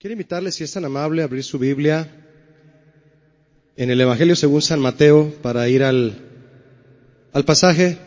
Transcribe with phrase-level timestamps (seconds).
[0.00, 2.08] Quiero invitarle, si es tan amable, a abrir su Biblia
[3.76, 6.14] en el Evangelio según San Mateo para ir al,
[7.32, 7.98] al pasaje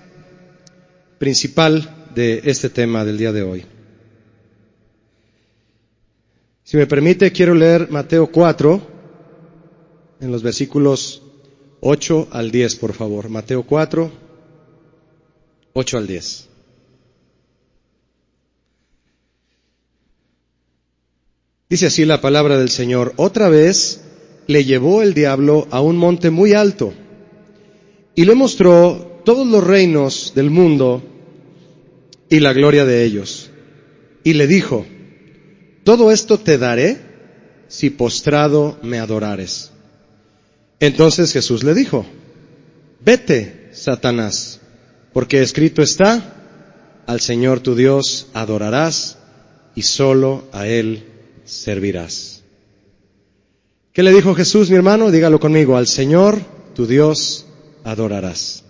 [1.20, 3.66] principal de este tema del día de hoy.
[6.64, 8.88] Si me permite, quiero leer Mateo 4
[10.22, 11.22] en los versículos
[11.82, 13.28] 8 al 10, por favor.
[13.28, 14.10] Mateo 4,
[15.74, 16.51] 8 al 10.
[21.72, 23.14] Dice así la palabra del Señor.
[23.16, 24.02] Otra vez
[24.46, 26.94] le llevó el diablo a un monte muy alto
[28.14, 31.02] y le mostró todos los reinos del mundo
[32.28, 33.52] y la gloria de ellos.
[34.26, 34.86] Y le dijo,
[35.86, 36.98] todo esto te daré
[37.70, 39.72] si postrado me adorares.
[40.82, 42.06] Entonces Jesús le dijo,
[43.00, 44.60] vete, Satanás,
[45.14, 46.36] porque escrito está,
[47.08, 49.20] al Señor tu Dios adorarás
[49.74, 51.06] y solo a Él
[51.52, 52.44] servirás.
[53.94, 55.12] ¿Qué le dijo Jesús, mi hermano?
[55.12, 56.40] Dígalo conmigo, al Señor,
[56.74, 57.46] tu Dios,
[57.84, 58.64] adorarás.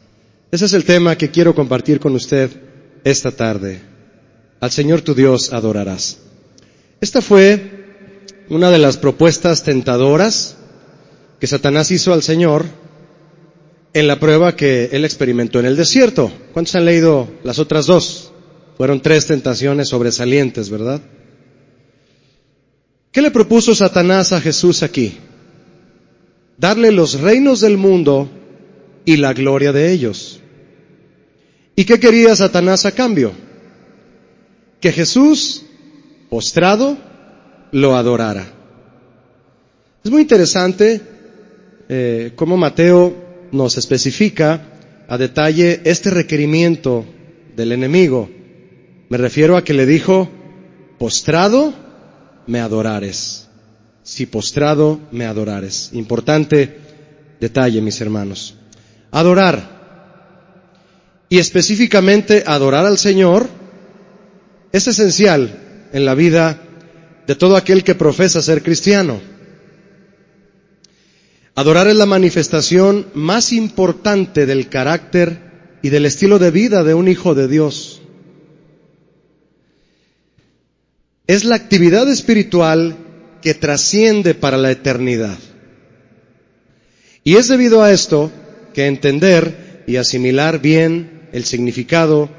[0.51, 2.49] Ese es el tema que quiero compartir con usted
[3.03, 3.81] esta tarde.
[4.59, 6.17] Al Señor, tu Dios, adorarás.
[6.99, 7.85] Esta fue
[8.49, 10.57] una de las propuestas tentadoras
[11.39, 12.65] que Satanás hizo al Señor
[13.93, 16.31] en la prueba que él experimentó en el desierto.
[16.53, 18.31] ¿Cuántos han leído las otras dos?
[18.75, 21.01] Fueron tres tentaciones sobresalientes, ¿verdad?
[23.11, 25.17] ¿Qué le propuso Satanás a Jesús aquí?
[26.57, 28.29] Darle los reinos del mundo
[29.03, 30.39] y la gloria de ellos.
[31.75, 33.33] ¿Y qué quería Satanás a cambio?
[34.79, 35.65] Que Jesús,
[36.29, 36.97] postrado,
[37.71, 38.47] lo adorara.
[40.03, 41.01] Es muy interesante
[41.89, 43.13] eh, cómo Mateo
[43.51, 44.61] nos especifica
[45.07, 47.05] a detalle este requerimiento
[47.57, 48.29] del enemigo.
[49.09, 50.29] Me refiero a que le dijo,
[50.97, 51.73] postrado,
[52.47, 53.47] me adorares.
[54.03, 55.89] Si postrado me adorares.
[55.93, 56.77] Importante
[57.39, 58.55] detalle, mis hermanos.
[59.11, 59.81] Adorar.
[61.29, 63.47] Y específicamente adorar al Señor
[64.71, 66.61] es esencial en la vida
[67.27, 69.21] de todo aquel que profesa ser cristiano.
[71.55, 77.07] Adorar es la manifestación más importante del carácter y del estilo de vida de un
[77.07, 77.90] hijo de Dios.
[81.27, 82.95] Es la actividad espiritual
[83.41, 85.37] que trasciende para la eternidad.
[87.23, 88.31] Y es debido a esto
[88.73, 92.29] que entender y asimilar bien el significado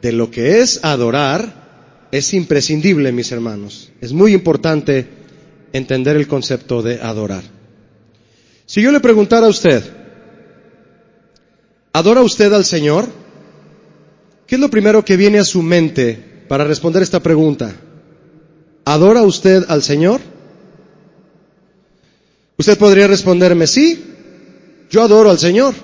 [0.00, 3.90] de lo que es adorar es imprescindible, mis hermanos.
[4.00, 5.06] Es muy importante
[5.72, 7.42] entender el concepto de adorar.
[8.66, 9.82] Si yo le preguntara a usted,
[11.92, 13.06] ¿adora usted al Señor?
[14.46, 16.18] ¿Qué es lo primero que viene a su mente
[16.48, 17.74] para responder esta pregunta?
[18.84, 20.20] ¿Adora usted al Señor?
[22.56, 24.04] Usted podría responderme, sí,
[24.90, 25.74] yo adoro al Señor.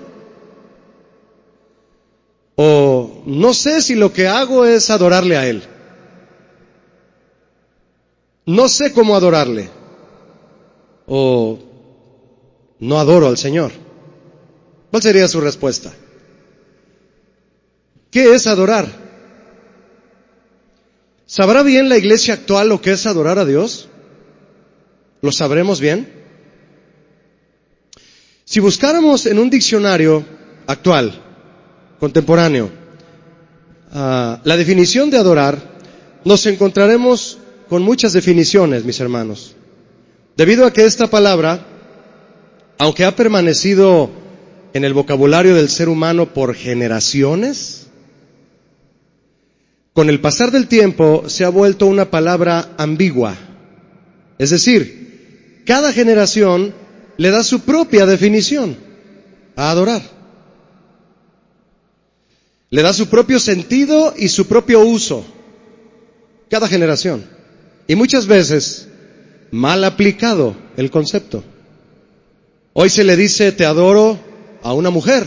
[2.57, 5.63] O no sé si lo que hago es adorarle a Él.
[8.47, 9.69] No sé cómo adorarle.
[11.07, 11.59] O
[12.81, 13.73] no adoro al Señor.
[14.91, 15.93] ¿Cuál sería su respuesta?
[18.11, 19.08] ¿Qué es adorar?
[21.29, 23.91] ¿Sabrá bien la iglesia actual lo que es adorar a Dios?
[25.21, 26.11] ¿Lo sabremos bien?
[28.47, 30.25] Si buscáramos en un diccionario
[30.67, 31.21] actual,
[32.01, 32.71] contemporáneo,
[33.93, 35.59] uh, la definición de adorar,
[36.25, 37.37] nos encontraremos
[37.69, 39.55] con muchas definiciones, mis hermanos.
[40.35, 41.61] Debido a que esta palabra,
[42.79, 44.09] aunque ha permanecido
[44.73, 47.88] en el vocabulario del ser humano por generaciones,
[49.99, 53.37] con el pasar del tiempo se ha vuelto una palabra ambigua.
[54.39, 56.73] Es decir, cada generación
[57.17, 58.77] le da su propia definición
[59.57, 60.03] a adorar.
[62.71, 65.27] Le da su propio sentido y su propio uso.
[66.49, 67.25] Cada generación.
[67.89, 68.87] Y muchas veces
[69.51, 71.43] mal aplicado el concepto.
[72.73, 74.17] Hoy se le dice te adoro
[74.63, 75.27] a una mujer.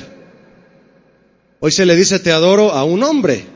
[1.59, 3.50] Hoy se le dice te adoro a un hombre.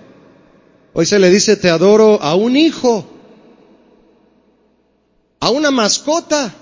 [0.98, 3.06] Hoy se le dice te adoro a un hijo,
[5.42, 6.56] a una mascota.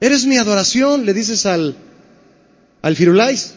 [0.00, 1.76] Eres mi adoración, le dices al,
[2.80, 3.56] al firulais.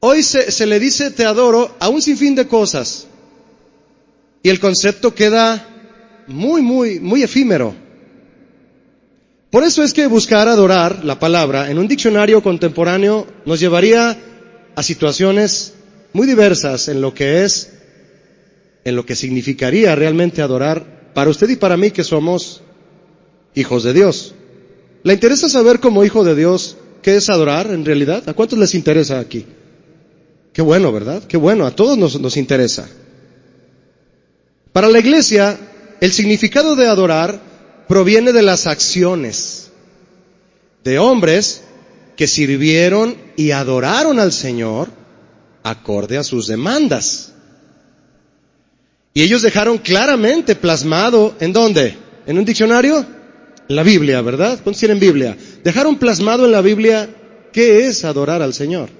[0.00, 3.06] Hoy se, se le dice te adoro a un sinfín de cosas.
[4.42, 5.68] Y el concepto queda
[6.28, 7.74] muy, muy, muy efímero.
[9.50, 14.16] Por eso es que buscar adorar la palabra en un diccionario contemporáneo nos llevaría
[14.74, 15.74] a situaciones
[16.12, 17.72] muy diversas en lo que es
[18.84, 22.62] en lo que significaría realmente adorar para usted y para mí que somos
[23.54, 24.34] hijos de Dios.
[25.02, 28.26] ¿Le interesa saber como hijo de Dios qué es adorar en realidad?
[28.28, 29.44] ¿A cuántos les interesa aquí?
[30.52, 31.22] Qué bueno, ¿verdad?
[31.24, 32.88] Qué bueno, a todos nos, nos interesa.
[34.72, 35.58] Para la iglesia,
[36.00, 37.40] el significado de adorar
[37.88, 39.70] proviene de las acciones
[40.84, 41.62] de hombres
[42.16, 44.97] que sirvieron y adoraron al Señor
[45.62, 47.32] acorde a sus demandas.
[49.14, 51.96] Y ellos dejaron claramente plasmado, ¿en dónde?
[52.26, 53.04] ¿En un diccionario?
[53.68, 54.60] En la Biblia, ¿verdad?
[54.62, 55.36] ¿Cuántos tienen Biblia?
[55.64, 57.08] Dejaron plasmado en la Biblia
[57.52, 58.90] qué es adorar al Señor.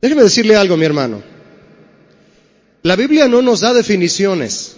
[0.00, 1.22] Déjeme decirle algo, mi hermano.
[2.82, 4.76] La Biblia no nos da definiciones.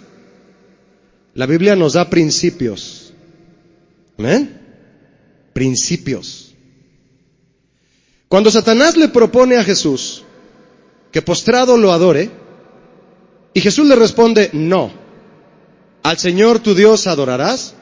[1.33, 3.13] La Biblia nos da principios.
[4.17, 4.61] ¿Amén?
[5.53, 6.46] Principios.
[8.29, 10.23] Cuando Satanás le propone a Jesús
[11.11, 12.29] que postrado lo adore,
[13.53, 14.91] y Jesús le responde, no,
[16.03, 17.73] al Señor tu Dios adorarás.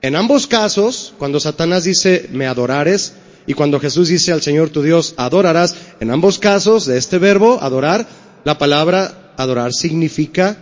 [0.00, 3.14] En ambos casos, cuando Satanás dice, me adorares,
[3.46, 7.58] y cuando Jesús dice al Señor tu Dios adorarás, en ambos casos de este verbo,
[7.60, 8.06] adorar,
[8.44, 10.56] la palabra adorar significa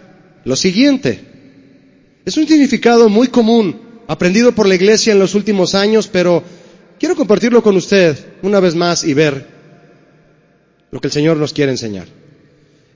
[0.45, 1.25] lo siguiente.
[2.25, 6.43] Es un significado muy común, aprendido por la iglesia en los últimos años, pero
[7.03, 9.45] quiero compartirlo con usted una vez más y ver
[10.93, 12.07] lo que el Señor nos quiere enseñar.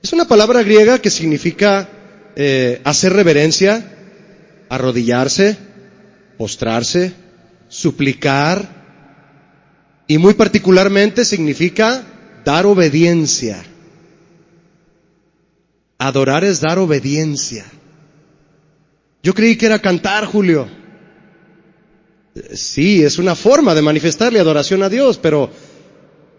[0.01, 1.89] Es una palabra griega que significa
[2.37, 3.83] eh, hacer reverencia,
[4.69, 5.57] arrodillarse,
[6.37, 7.11] postrarse,
[7.67, 8.69] suplicar
[10.07, 12.01] y muy particularmente significa
[12.45, 13.61] dar obediencia.
[15.97, 17.65] Adorar es dar obediencia.
[19.21, 20.69] Yo creí que era cantar, Julio.
[22.53, 25.49] Sí, es una forma de manifestarle adoración a Dios, pero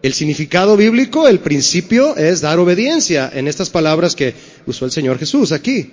[0.03, 4.35] el significado bíblico, el principio es dar obediencia en estas palabras que
[4.67, 5.91] usó el Señor Jesús aquí.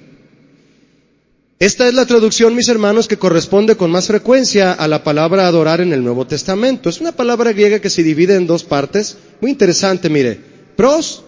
[1.58, 5.80] Esta es la traducción, mis hermanos, que corresponde con más frecuencia a la palabra adorar
[5.80, 6.90] en el Nuevo Testamento.
[6.90, 9.18] Es una palabra griega que se divide en dos partes.
[9.40, 10.38] Muy interesante, mire.
[10.76, 11.24] Pros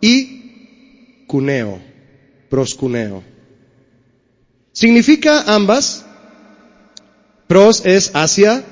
[0.00, 1.80] y cuneo.
[2.48, 3.24] Proscuneo.
[4.72, 6.06] Significa ambas.
[7.52, 8.64] Pros es hacia,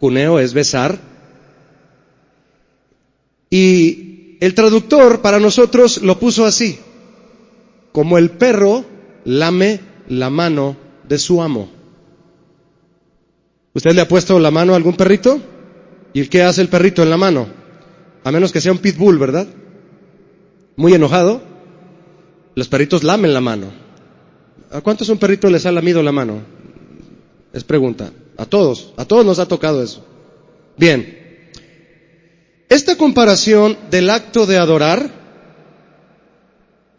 [0.00, 0.98] cuneo es besar.
[3.48, 6.78] Y el traductor para nosotros lo puso así,
[7.90, 8.84] como el perro
[9.24, 10.76] lame la mano
[11.08, 11.70] de su amo.
[13.72, 15.40] ¿Usted le ha puesto la mano a algún perrito?
[16.12, 17.48] ¿Y qué hace el perrito en la mano?
[18.24, 19.46] A menos que sea un pitbull, ¿verdad?
[20.76, 21.40] Muy enojado.
[22.54, 23.72] Los perritos lamen la mano.
[24.70, 26.57] ¿A cuántos un perrito les ha lamido la mano?
[27.58, 28.12] Es pregunta.
[28.36, 30.06] A todos, a todos nos ha tocado eso.
[30.76, 31.50] Bien.
[32.68, 35.10] Esta comparación del acto de adorar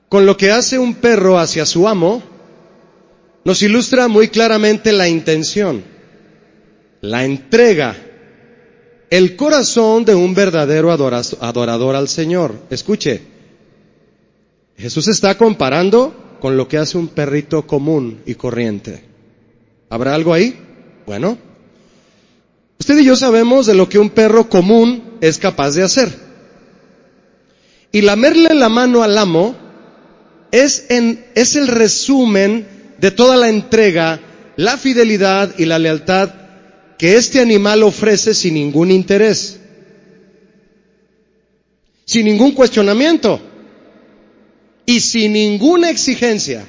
[0.10, 2.22] con lo que hace un perro hacia su amo
[3.46, 5.82] nos ilustra muy claramente la intención,
[7.00, 7.96] la entrega,
[9.10, 12.54] el corazón de un verdadero adorador al Señor.
[12.70, 13.22] Escuche,
[14.78, 19.09] Jesús está comparando con lo que hace un perrito común y corriente.
[19.90, 20.56] ¿Habrá algo ahí?
[21.06, 21.38] Bueno,
[22.80, 26.14] usted y yo sabemos de lo que un perro común es capaz de hacer.
[27.92, 29.56] Y lamerle la mano al amo
[30.52, 32.68] es, en, es el resumen
[33.00, 34.20] de toda la entrega,
[34.58, 36.30] la fidelidad y la lealtad
[37.00, 39.60] que este animal ofrece sin ningún interés,
[42.06, 43.40] sin ningún cuestionamiento
[44.86, 46.66] y sin ninguna exigencia.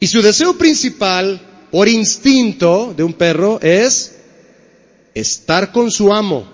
[0.00, 4.16] Y su deseo principal, por instinto de un perro, es
[5.14, 6.46] estar con su amo.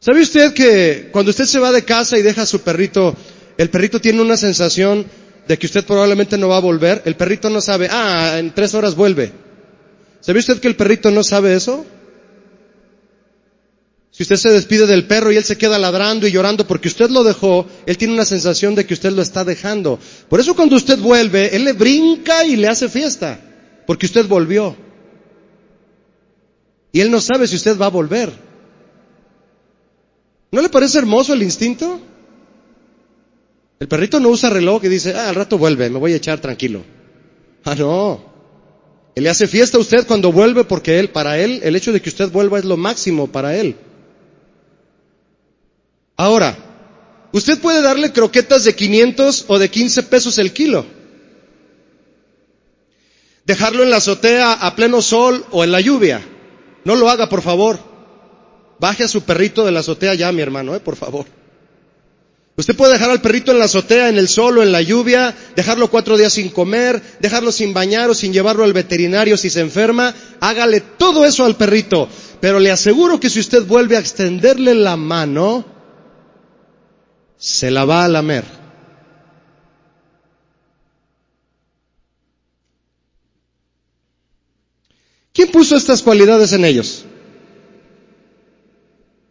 [0.00, 3.14] ¿Sabe usted que cuando usted se va de casa y deja a su perrito,
[3.56, 5.06] el perrito tiene una sensación
[5.46, 7.02] de que usted probablemente no va a volver?
[7.04, 9.32] El perrito no sabe, ah, en tres horas vuelve.
[10.20, 11.86] ¿Sabe usted que el perrito no sabe eso?
[14.22, 17.10] Si usted se despide del perro y él se queda ladrando y llorando porque usted
[17.10, 19.98] lo dejó, él tiene una sensación de que usted lo está dejando.
[20.28, 23.40] Por eso cuando usted vuelve, él le brinca y le hace fiesta,
[23.84, 24.76] porque usted volvió.
[26.92, 28.32] Y él no sabe si usted va a volver.
[30.52, 32.00] ¿No le parece hermoso el instinto?
[33.80, 36.38] El perrito no usa reloj y dice, ah, al rato vuelve, me voy a echar
[36.38, 36.84] tranquilo.
[37.64, 38.24] Ah, no.
[39.16, 42.00] Él le hace fiesta a usted cuando vuelve porque él, para él, el hecho de
[42.00, 43.74] que usted vuelva es lo máximo para él.
[46.22, 46.56] Ahora,
[47.32, 50.86] usted puede darle croquetas de 500 o de 15 pesos el kilo.
[53.44, 56.22] Dejarlo en la azotea a pleno sol o en la lluvia.
[56.84, 57.80] No lo haga, por favor.
[58.78, 61.26] Baje a su perrito de la azotea ya, mi hermano, eh, por favor.
[62.54, 65.34] Usted puede dejar al perrito en la azotea, en el sol o en la lluvia,
[65.56, 69.58] dejarlo cuatro días sin comer, dejarlo sin bañar o sin llevarlo al veterinario si se
[69.58, 70.14] enferma.
[70.38, 72.08] Hágale todo eso al perrito.
[72.40, 75.81] Pero le aseguro que si usted vuelve a extenderle la mano,
[77.42, 78.44] se la va a lamer.
[85.32, 87.04] ¿Quién puso estas cualidades en ellos?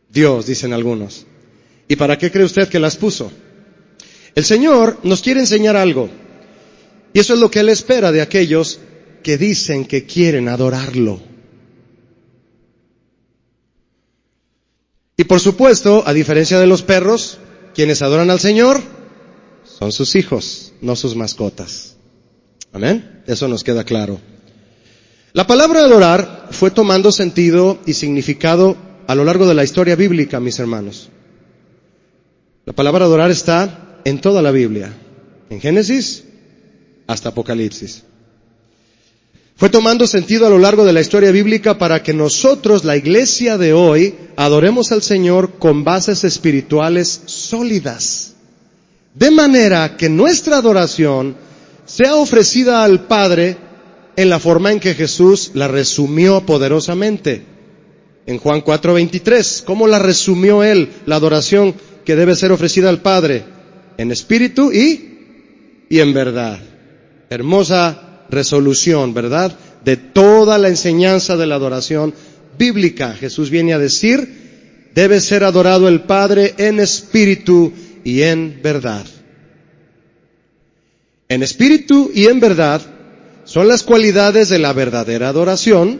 [0.09, 1.25] Dios, dicen algunos.
[1.87, 3.31] ¿Y para qué cree usted que las puso?
[4.35, 6.09] El Señor nos quiere enseñar algo.
[7.13, 8.81] Y eso es lo que Él espera de aquellos
[9.23, 11.21] que dicen que quieren adorarlo.
[15.15, 17.39] Y por supuesto, a diferencia de los perros,
[17.73, 18.81] quienes adoran al Señor
[19.63, 21.95] son sus hijos, no sus mascotas.
[22.73, 23.23] Amén.
[23.27, 24.19] Eso nos queda claro.
[25.33, 28.75] La palabra adorar fue tomando sentido y significado
[29.07, 31.09] a lo largo de la historia bíblica, mis hermanos.
[32.65, 34.93] La palabra adorar está en toda la Biblia,
[35.49, 36.25] en Génesis
[37.07, 38.03] hasta Apocalipsis.
[39.61, 43.59] Fue tomando sentido a lo largo de la historia bíblica para que nosotros, la iglesia
[43.59, 48.33] de hoy, adoremos al Señor con bases espirituales sólidas.
[49.13, 51.35] De manera que nuestra adoración
[51.85, 53.55] sea ofrecida al Padre
[54.15, 57.43] en la forma en que Jesús la resumió poderosamente.
[58.25, 63.43] En Juan 4:23, ¿cómo la resumió él, la adoración que debe ser ofrecida al Padre?
[63.99, 66.57] En espíritu y, y en verdad.
[67.29, 69.55] Hermosa resolución, ¿verdad?
[69.83, 72.13] De toda la enseñanza de la adoración
[72.57, 73.13] bíblica.
[73.13, 77.73] Jesús viene a decir, debe ser adorado el Padre en espíritu
[78.03, 79.05] y en verdad.
[81.29, 82.81] En espíritu y en verdad
[83.43, 85.99] son las cualidades de la verdadera adoración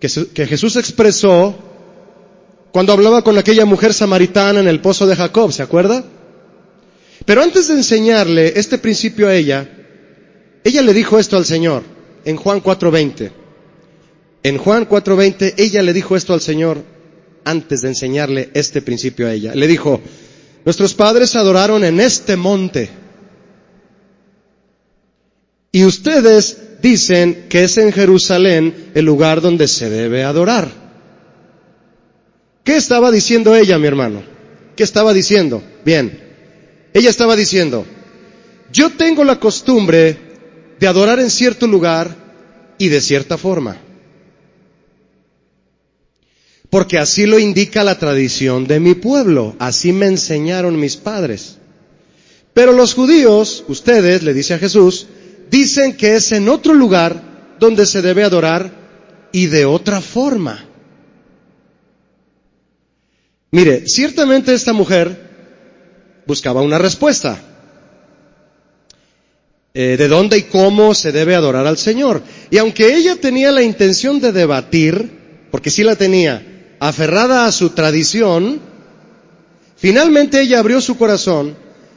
[0.00, 1.56] que, Jesús expresó
[2.70, 6.04] cuando hablaba con aquella mujer samaritana en el pozo de Jacob, ¿se acuerda?
[7.24, 9.68] Pero antes de enseñarle este principio a ella,
[10.64, 11.82] ella le dijo esto al Señor
[12.24, 13.30] en Juan 4:20.
[14.42, 16.82] En Juan 4:20 ella le dijo esto al Señor
[17.44, 19.54] antes de enseñarle este principio a ella.
[19.54, 20.00] Le dijo,
[20.64, 22.90] nuestros padres adoraron en este monte
[25.72, 30.70] y ustedes dicen que es en Jerusalén el lugar donde se debe adorar.
[32.64, 34.22] ¿Qué estaba diciendo ella, mi hermano?
[34.76, 35.62] ¿Qué estaba diciendo?
[35.84, 36.20] Bien,
[36.92, 37.86] ella estaba diciendo,
[38.72, 40.27] yo tengo la costumbre
[40.78, 42.14] de adorar en cierto lugar
[42.78, 43.78] y de cierta forma.
[46.70, 51.56] Porque así lo indica la tradición de mi pueblo, así me enseñaron mis padres.
[52.52, 55.06] Pero los judíos, ustedes, le dice a Jesús,
[55.50, 58.70] dicen que es en otro lugar donde se debe adorar
[59.32, 60.64] y de otra forma.
[63.50, 67.47] Mire, ciertamente esta mujer buscaba una respuesta.
[69.74, 72.22] Eh, de dónde y cómo se debe adorar al Señor.
[72.50, 75.10] Y aunque ella tenía la intención de debatir,
[75.50, 78.60] porque sí la tenía, aferrada a su tradición,
[79.76, 81.54] finalmente ella abrió su corazón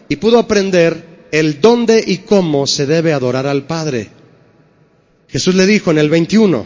[0.09, 4.09] y pudo aprender el dónde y cómo se debe adorar al Padre.
[5.29, 6.65] Jesús le dijo en el 21,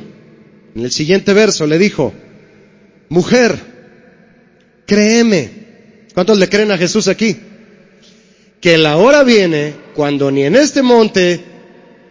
[0.76, 2.14] en el siguiente verso, le dijo,
[3.10, 3.58] mujer,
[4.88, 5.66] créeme.
[6.16, 7.38] ¿Cuántos le creen a Jesús aquí?
[8.66, 11.40] Que la hora viene cuando ni en este monte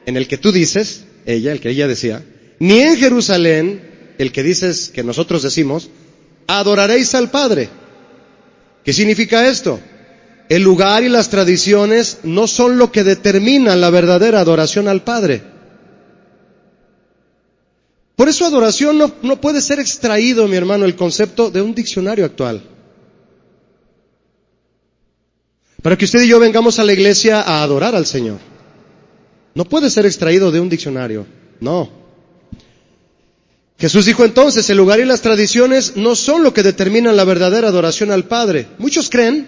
[0.06, 2.24] en el que tú dices, ella, el que ella decía,
[2.60, 5.90] ni en Jerusalén, el que dices que nosotros decimos,
[6.46, 7.70] adoraréis al Padre.
[8.84, 9.80] ¿Qué significa esto?
[10.48, 15.42] El lugar y las tradiciones no son lo que determinan la verdadera adoración al Padre.
[18.14, 22.24] Por eso adoración no, no, puede ser extraído, mi hermano, el concepto de un diccionario
[22.24, 22.62] actual.
[25.84, 28.38] Para que usted y yo vengamos a la iglesia a adorar al Señor.
[29.54, 31.26] No puede ser extraído de un diccionario.
[31.60, 31.90] No.
[33.78, 37.68] Jesús dijo entonces, el lugar y las tradiciones no son lo que determinan la verdadera
[37.68, 38.66] adoración al Padre.
[38.78, 39.46] Muchos creen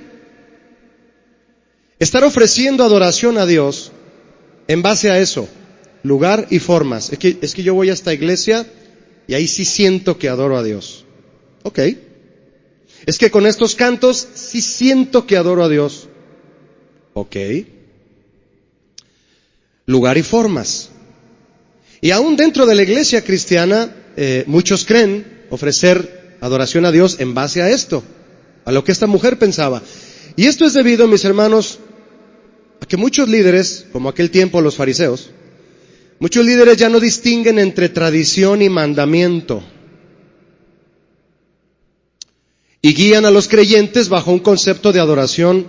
[1.98, 3.90] Estar ofreciendo adoración a Dios
[4.68, 5.48] en base a eso,
[6.02, 7.14] lugar y formas.
[7.14, 8.66] Es que, es que yo voy a esta iglesia
[9.26, 11.06] y ahí sí siento que adoro a Dios.
[11.62, 11.78] Ok.
[13.06, 16.10] Es que con estos cantos sí siento que adoro a Dios.
[17.18, 17.34] Ok.
[19.86, 20.90] Lugar y formas.
[22.02, 27.32] Y aún dentro de la iglesia cristiana, eh, muchos creen ofrecer adoración a Dios en
[27.32, 28.04] base a esto,
[28.66, 29.82] a lo que esta mujer pensaba.
[30.36, 31.78] Y esto es debido, mis hermanos,
[32.82, 35.30] a que muchos líderes, como aquel tiempo los fariseos,
[36.18, 39.62] muchos líderes ya no distinguen entre tradición y mandamiento.
[42.82, 45.66] y guían a los creyentes bajo un concepto de adoración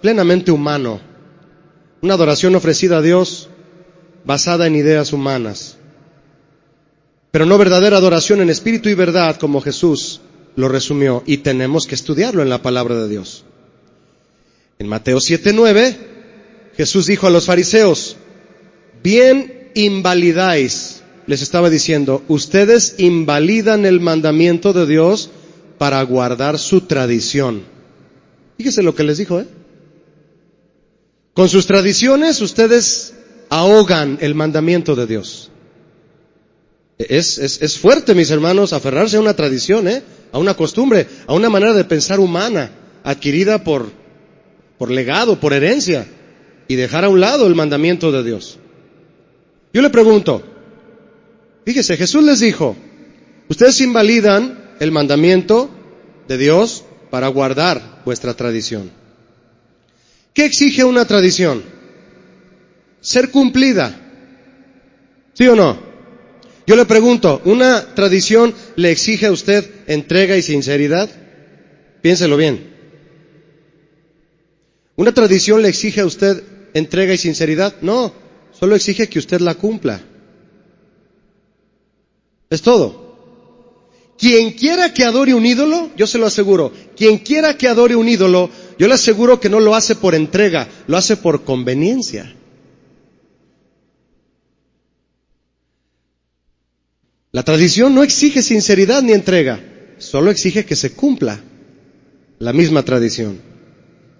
[0.00, 1.00] plenamente humano,
[2.00, 3.48] una adoración ofrecida a Dios
[4.24, 5.76] basada en ideas humanas,
[7.30, 10.20] pero no verdadera adoración en espíritu y verdad como Jesús
[10.56, 13.44] lo resumió y tenemos que estudiarlo en la palabra de Dios.
[14.78, 15.96] En Mateo 7:9
[16.78, 18.16] Jesús dijo a los fariseos,
[19.02, 25.28] bien invalidáis, les estaba diciendo, ustedes invalidan el mandamiento de Dios
[25.76, 27.64] para guardar su tradición.
[28.58, 29.46] Fíjese lo que les dijo, ¿eh?
[31.38, 33.14] Con sus tradiciones ustedes
[33.48, 35.52] ahogan el mandamiento de Dios.
[36.98, 40.02] Es, es, es, fuerte, mis hermanos, aferrarse a una tradición, ¿eh?
[40.32, 42.72] a una costumbre, a una manera de pensar humana,
[43.04, 43.88] adquirida por,
[44.78, 46.08] por legado, por herencia,
[46.66, 48.58] y dejar a un lado el mandamiento de Dios.
[49.72, 50.42] Yo le pregunto,
[51.64, 52.74] fíjese, Jesús les dijo,
[53.48, 55.70] ustedes invalidan el mandamiento
[56.26, 58.90] de Dios para guardar vuestra tradición.
[60.38, 61.64] ¿Qué exige una tradición?
[63.00, 63.90] Ser cumplida.
[65.34, 65.76] ¿Sí o no?
[66.64, 71.10] Yo le pregunto, ¿una tradición le exige a usted entrega y sinceridad?
[72.02, 72.72] Piénselo bien.
[74.94, 76.40] ¿Una tradición le exige a usted
[76.72, 77.74] entrega y sinceridad?
[77.82, 78.12] No,
[78.52, 80.00] solo exige que usted la cumpla.
[82.48, 83.08] Es todo.
[84.16, 88.08] Quien quiera que adore un ídolo, yo se lo aseguro, quien quiera que adore un
[88.08, 92.34] ídolo, yo le aseguro que no lo hace por entrega, lo hace por conveniencia.
[97.32, 99.60] La tradición no exige sinceridad ni entrega,
[99.98, 101.40] solo exige que se cumpla
[102.38, 103.40] la misma tradición.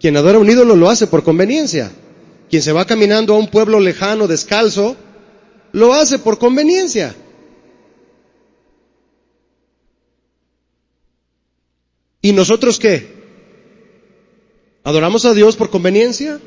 [0.01, 1.91] Quien adora un ídolo lo hace por conveniencia.
[2.51, 4.97] Quien se va caminando a un pueblo lejano descalzo,
[5.73, 7.15] lo hace por conveniencia.
[12.23, 13.18] ¿Y nosotros qué?
[14.89, 16.41] ¿Adoramos a Dios por conveniencia?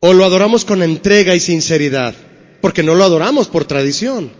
[0.00, 2.14] ¿O lo adoramos con entrega y sinceridad?
[2.62, 4.30] Porque no lo adoramos por tradición.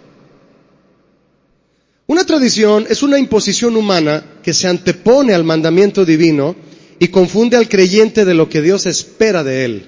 [2.06, 6.56] Una tradición es una imposición humana que se antepone al mandamiento divino
[6.98, 9.86] y confunde al creyente de lo que Dios espera de él.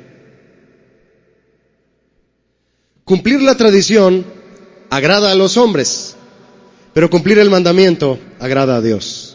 [3.05, 4.27] Cumplir la tradición
[4.91, 6.17] agrada a los hombres,
[6.93, 9.30] pero cumplir el mandamiento agrada a Dios.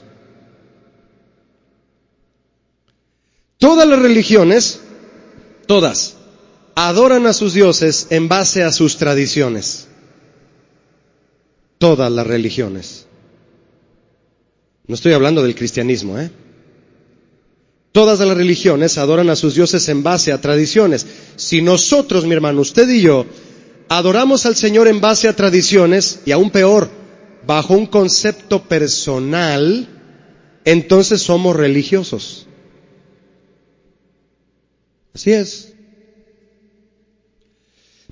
[3.57, 4.81] Todas las religiones,
[5.67, 6.15] todas,
[6.75, 9.87] adoran a sus dioses en base a sus tradiciones.
[11.77, 13.07] Todas las religiones.
[14.87, 16.29] No estoy hablando del cristianismo, ¿eh?
[17.91, 21.07] Todas las religiones adoran a sus dioses en base a tradiciones.
[21.37, 23.25] Si nosotros, mi hermano, usted y yo,
[23.87, 26.89] adoramos al Señor en base a tradiciones, y aún peor,
[27.47, 29.87] bajo un concepto personal,
[30.65, 32.47] entonces somos religiosos.
[35.15, 35.73] Así es.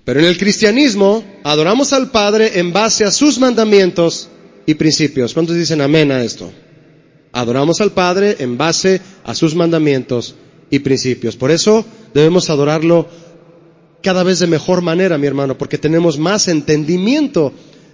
[0.06, 4.30] Pero en el cristianismo adoramos al Padre en base a sus mandamientos
[4.66, 5.34] y principios.
[5.34, 6.52] ¿Cuántos dicen amén a esto?
[7.34, 10.36] Adoramos al Padre en base a sus mandamientos
[10.70, 11.36] y principios.
[11.36, 13.08] Por eso debemos adorarlo
[14.02, 17.54] cada vez de mejor manera, mi hermano, porque tenemos más entendimiento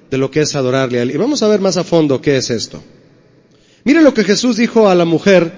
[0.09, 1.11] de lo que es adorarle a Él.
[1.11, 2.83] Y vamos a ver más a fondo qué es esto.
[3.83, 5.51] Mire lo que Jesús dijo a la mujer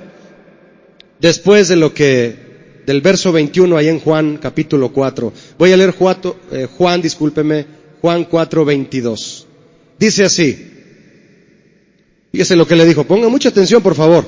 [1.19, 2.50] después de lo que,
[2.85, 5.33] del verso 21 ahí en Juan capítulo 4.
[5.57, 6.17] Voy a leer Juan,
[6.51, 7.65] eh, Juan discúlpeme,
[8.01, 9.47] Juan 4, 22.
[9.99, 10.67] Dice así.
[12.31, 13.03] Fíjese lo que le dijo.
[13.03, 14.25] Ponga mucha atención, por favor.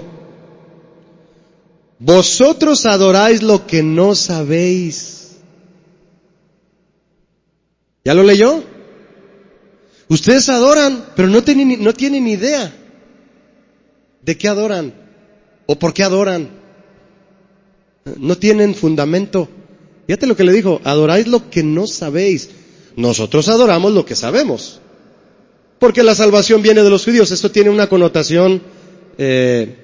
[1.99, 5.37] Vosotros adoráis lo que no sabéis.
[8.03, 8.63] ¿Ya lo leyó?
[10.09, 12.75] Ustedes adoran, pero no tienen, no tienen idea
[14.21, 14.93] de qué adoran
[15.65, 16.62] o por qué adoran.
[18.17, 19.47] No tienen fundamento.
[20.07, 22.49] Fíjate lo que le dijo, adoráis lo que no sabéis.
[22.95, 24.79] Nosotros adoramos lo que sabemos.
[25.79, 27.31] Porque la salvación viene de los judíos.
[27.31, 28.61] Esto tiene una connotación
[29.17, 29.75] eh,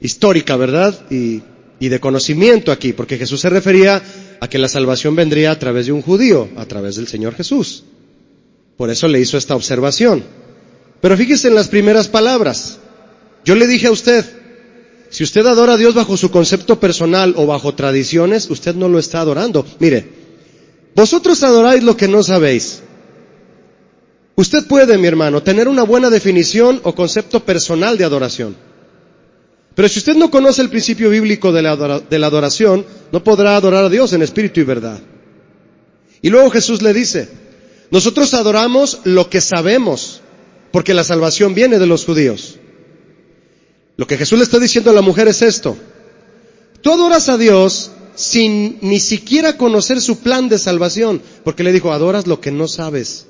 [0.00, 1.06] histórica, ¿verdad?
[1.10, 1.42] Y,
[1.80, 4.02] y de conocimiento aquí, porque Jesús se refería
[4.40, 7.84] a que la salvación vendría a través de un judío, a través del Señor Jesús.
[8.76, 10.24] Por eso le hizo esta observación.
[11.00, 12.78] Pero fíjese en las primeras palabras.
[13.44, 14.24] Yo le dije a usted,
[15.12, 18.98] si usted adora a Dios bajo su concepto personal o bajo tradiciones, usted no lo
[18.98, 19.62] está adorando.
[19.78, 20.08] Mire,
[20.94, 22.82] vosotros adoráis lo que no sabéis.
[24.36, 28.56] Usted puede, mi hermano, tener una buena definición o concepto personal de adoración.
[29.74, 33.90] Pero si usted no conoce el principio bíblico de la, adoración, no podrá adorar a
[33.90, 34.98] Dios en espíritu y verdad.
[36.22, 37.28] Y luego Jesús le dice,
[37.90, 40.22] nosotros adoramos lo que sabemos,
[40.70, 42.56] porque la salvación viene de los judíos.
[43.96, 45.76] Lo que Jesús le está diciendo a la mujer es esto.
[46.80, 51.92] Tú adoras a Dios sin ni siquiera conocer su plan de salvación, porque le dijo,
[51.92, 53.26] adoras lo que no sabes.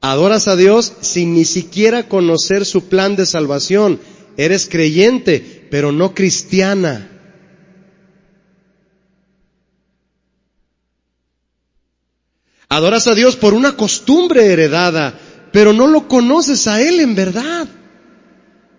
[0.00, 4.00] Adoras a Dios sin ni siquiera conocer su plan de salvación.
[4.36, 7.08] Eres creyente, pero no cristiana.
[12.68, 15.18] Adoras a Dios por una costumbre heredada,
[15.52, 17.68] pero no lo conoces a Él en verdad.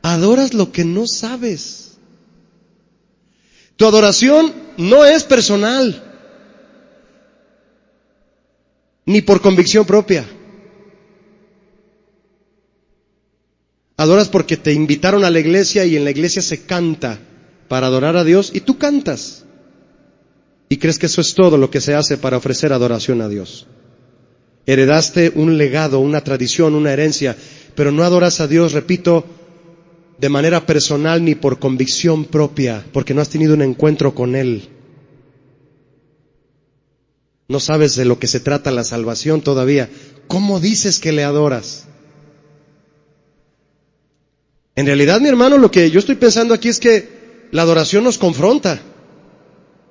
[0.04, 1.98] Adoras lo que no sabes.
[3.78, 6.04] Tu adoración no es personal,
[9.06, 10.26] ni por convicción propia.
[13.96, 17.20] Adoras porque te invitaron a la iglesia y en la iglesia se canta
[17.70, 19.46] para adorar a Dios y tú cantas.
[20.68, 23.68] Y crees que eso es todo lo que se hace para ofrecer adoración a Dios.
[24.66, 27.38] Heredaste un legado, una tradición, una herencia,
[27.76, 29.26] pero no adoras a Dios, repito,
[30.18, 34.70] de manera personal ni por convicción propia, porque no has tenido un encuentro con Él.
[37.48, 39.90] No sabes de lo que se trata la salvación todavía.
[40.28, 41.86] ¿Cómo dices que le adoras?
[44.76, 48.18] En realidad, mi hermano, lo que yo estoy pensando aquí es que la adoración nos
[48.18, 48.82] confronta.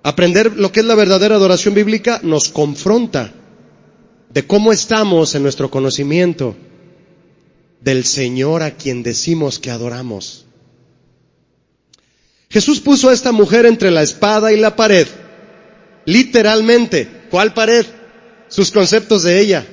[0.03, 3.33] Aprender lo que es la verdadera adoración bíblica nos confronta
[4.31, 6.57] de cómo estamos en nuestro conocimiento
[7.83, 10.47] del Señor a quien decimos que adoramos.
[12.49, 15.07] Jesús puso a esta mujer entre la espada y la pared.
[16.05, 17.23] Literalmente.
[17.31, 17.87] ¿Cuál pared?
[18.49, 19.67] Sus conceptos de ella,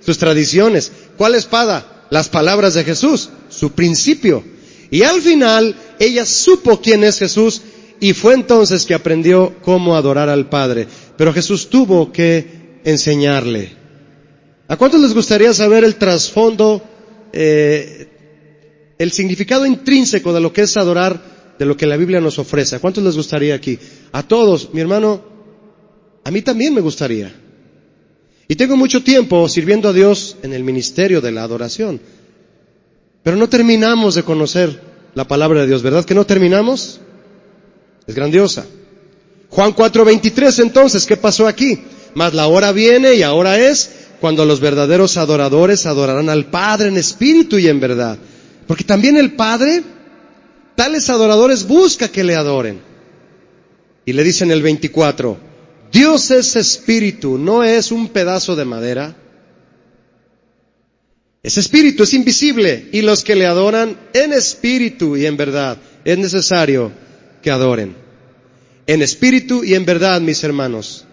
[0.00, 0.92] sus tradiciones.
[1.16, 2.06] ¿Cuál espada?
[2.10, 4.42] Las palabras de Jesús su principio.
[4.90, 7.62] Y al final ella supo quién es Jesús
[8.00, 10.88] y fue entonces que aprendió cómo adorar al Padre.
[11.16, 13.76] Pero Jesús tuvo que enseñarle.
[14.68, 16.82] ¿A cuántos les gustaría saber el trasfondo,
[17.32, 18.08] eh,
[18.98, 22.76] el significado intrínseco de lo que es adorar, de lo que la Biblia nos ofrece?
[22.76, 23.78] ¿A cuántos les gustaría aquí?
[24.12, 25.22] A todos, mi hermano,
[26.24, 27.34] a mí también me gustaría.
[28.48, 32.00] Y tengo mucho tiempo sirviendo a Dios en el ministerio de la adoración.
[33.22, 34.80] Pero no terminamos de conocer
[35.14, 37.00] la palabra de Dios, ¿verdad que no terminamos?
[38.06, 38.66] Es grandiosa.
[39.48, 41.78] Juan 4:23 entonces, ¿qué pasó aquí?
[42.14, 43.90] Mas la hora viene y ahora es
[44.22, 48.16] cuando los verdaderos adoradores adorarán al Padre en espíritu y en verdad.
[48.68, 49.82] Porque también el Padre,
[50.76, 52.80] tales adoradores busca que le adoren.
[54.06, 55.36] Y le dicen el 24,
[55.90, 59.16] Dios es espíritu, no es un pedazo de madera.
[61.42, 66.16] Ese espíritu es invisible y los que le adoran en espíritu y en verdad es
[66.16, 66.92] necesario
[67.42, 67.96] que adoren.
[68.86, 71.06] En espíritu y en verdad, mis hermanos.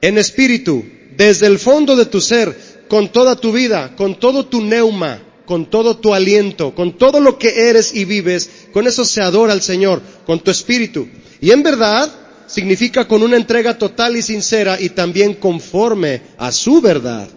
[0.00, 0.82] En espíritu,
[1.16, 2.56] desde el fondo de tu ser,
[2.88, 7.38] con toda tu vida, con todo tu neuma, con todo tu aliento, con todo lo
[7.38, 11.08] que eres y vives, con eso se adora al Señor, con tu espíritu.
[11.40, 12.10] Y en verdad
[12.46, 17.28] significa con una entrega total y sincera y también conforme a su verdad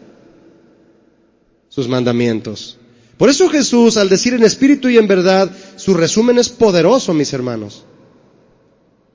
[1.70, 2.78] sus mandamientos.
[3.18, 7.34] Por eso Jesús, al decir en espíritu y en verdad, su resumen es poderoso, mis
[7.34, 7.84] hermanos,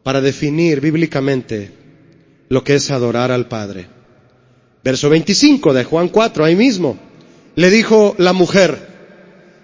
[0.02, 1.70] para definir bíblicamente
[2.48, 4.01] lo que es adorar al Padre.
[4.84, 6.98] Verso 25 de Juan 4, ahí mismo,
[7.54, 8.88] le dijo la mujer,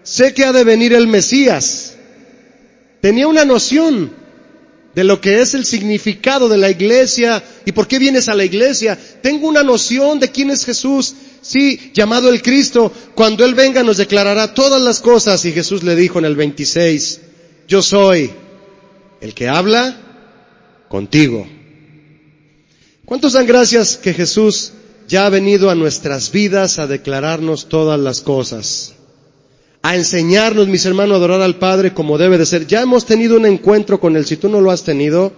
[0.03, 1.97] sé que ha de venir el Mesías.
[3.01, 4.13] Tenía una noción
[4.95, 8.45] de lo que es el significado de la iglesia y por qué vienes a la
[8.45, 8.99] iglesia.
[9.23, 11.15] Tengo una noción de quién es Jesús.
[11.41, 15.45] Sí, llamado el Cristo, cuando Él venga nos declarará todas las cosas.
[15.45, 17.21] Y Jesús le dijo en el 26,
[17.69, 18.31] yo soy
[19.21, 20.01] el que habla
[20.89, 21.47] contigo.
[23.05, 24.73] ¿Cuántos dan gracias que Jesús
[25.09, 28.95] ya ha venido a nuestras vidas a declararnos todas las cosas?
[29.83, 32.67] A enseñarnos, mis hermanos, a adorar al Padre como debe de ser.
[32.67, 34.27] Ya hemos tenido un encuentro con Él.
[34.27, 35.33] Si tú no lo has tenido,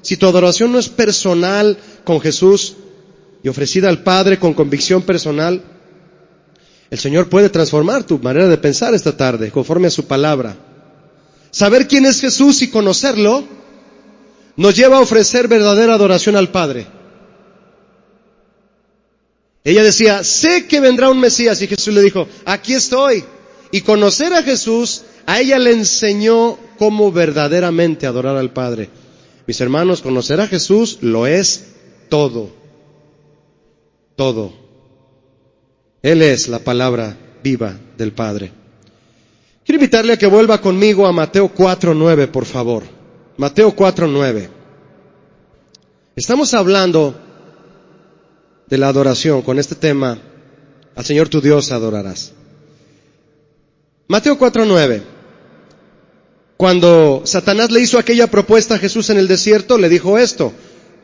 [0.00, 2.76] si tu adoración no es personal con Jesús,
[3.46, 5.62] y ofrecida al Padre con convicción personal,
[6.90, 10.56] el Señor puede transformar tu manera de pensar esta tarde conforme a su palabra.
[11.52, 13.44] Saber quién es Jesús y conocerlo
[14.56, 16.88] nos lleva a ofrecer verdadera adoración al Padre.
[19.66, 23.22] Ella decía, sé que vendrá un Mesías y Jesús le dijo, aquí estoy.
[23.70, 28.88] Y conocer a Jesús, a ella le enseñó cómo verdaderamente adorar al Padre.
[29.46, 31.66] Mis hermanos, conocer a Jesús lo es
[32.08, 32.64] todo
[34.16, 34.52] todo.
[36.02, 38.50] Él es la palabra viva del Padre.
[39.64, 42.84] Quiero invitarle a que vuelva conmigo a Mateo 4.9, por favor.
[43.36, 44.48] Mateo 4.9.
[46.16, 47.14] Estamos hablando
[48.66, 50.18] de la adoración con este tema.
[50.94, 52.32] Al Señor tu Dios adorarás.
[54.08, 55.02] Mateo 4.9.
[56.56, 60.52] Cuando Satanás le hizo aquella propuesta a Jesús en el desierto, le dijo esto,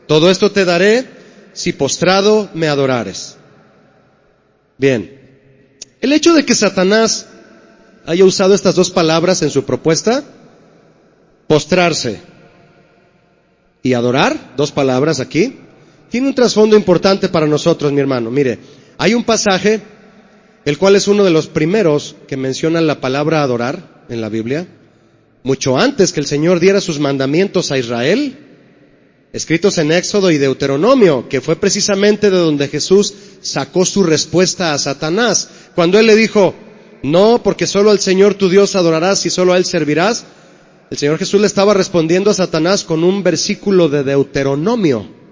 [0.07, 1.05] todo esto te daré
[1.53, 3.37] si postrado me adorares.
[4.77, 7.27] Bien, el hecho de que Satanás
[8.05, 10.23] haya usado estas dos palabras en su propuesta,
[11.47, 12.19] postrarse
[13.83, 15.59] y adorar, dos palabras aquí,
[16.13, 18.29] tiene un trasfondo importante para nosotros, mi hermano.
[18.29, 18.59] Mire,
[18.99, 19.81] hay un pasaje,
[20.63, 24.67] el cual es uno de los primeros que menciona la palabra adorar en la Biblia,
[25.41, 28.37] mucho antes que el Señor diera sus mandamientos a Israel,
[29.33, 34.77] escritos en Éxodo y Deuteronomio, que fue precisamente de donde Jesús sacó su respuesta a
[34.77, 36.53] Satanás, cuando él le dijo,
[37.01, 40.25] no, porque solo al Señor tu Dios adorarás y solo a Él servirás.
[40.91, 45.22] El Señor Jesús le estaba respondiendo a Satanás con un versículo de Deuteronomio.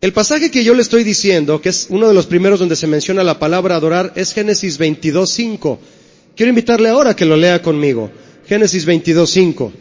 [0.00, 2.86] El pasaje que yo le estoy diciendo, que es uno de los primeros donde se
[2.86, 5.78] menciona la palabra adorar, es Génesis 22.5.
[6.36, 8.08] Quiero invitarle ahora a que lo lea conmigo.
[8.46, 9.72] Génesis 22.5.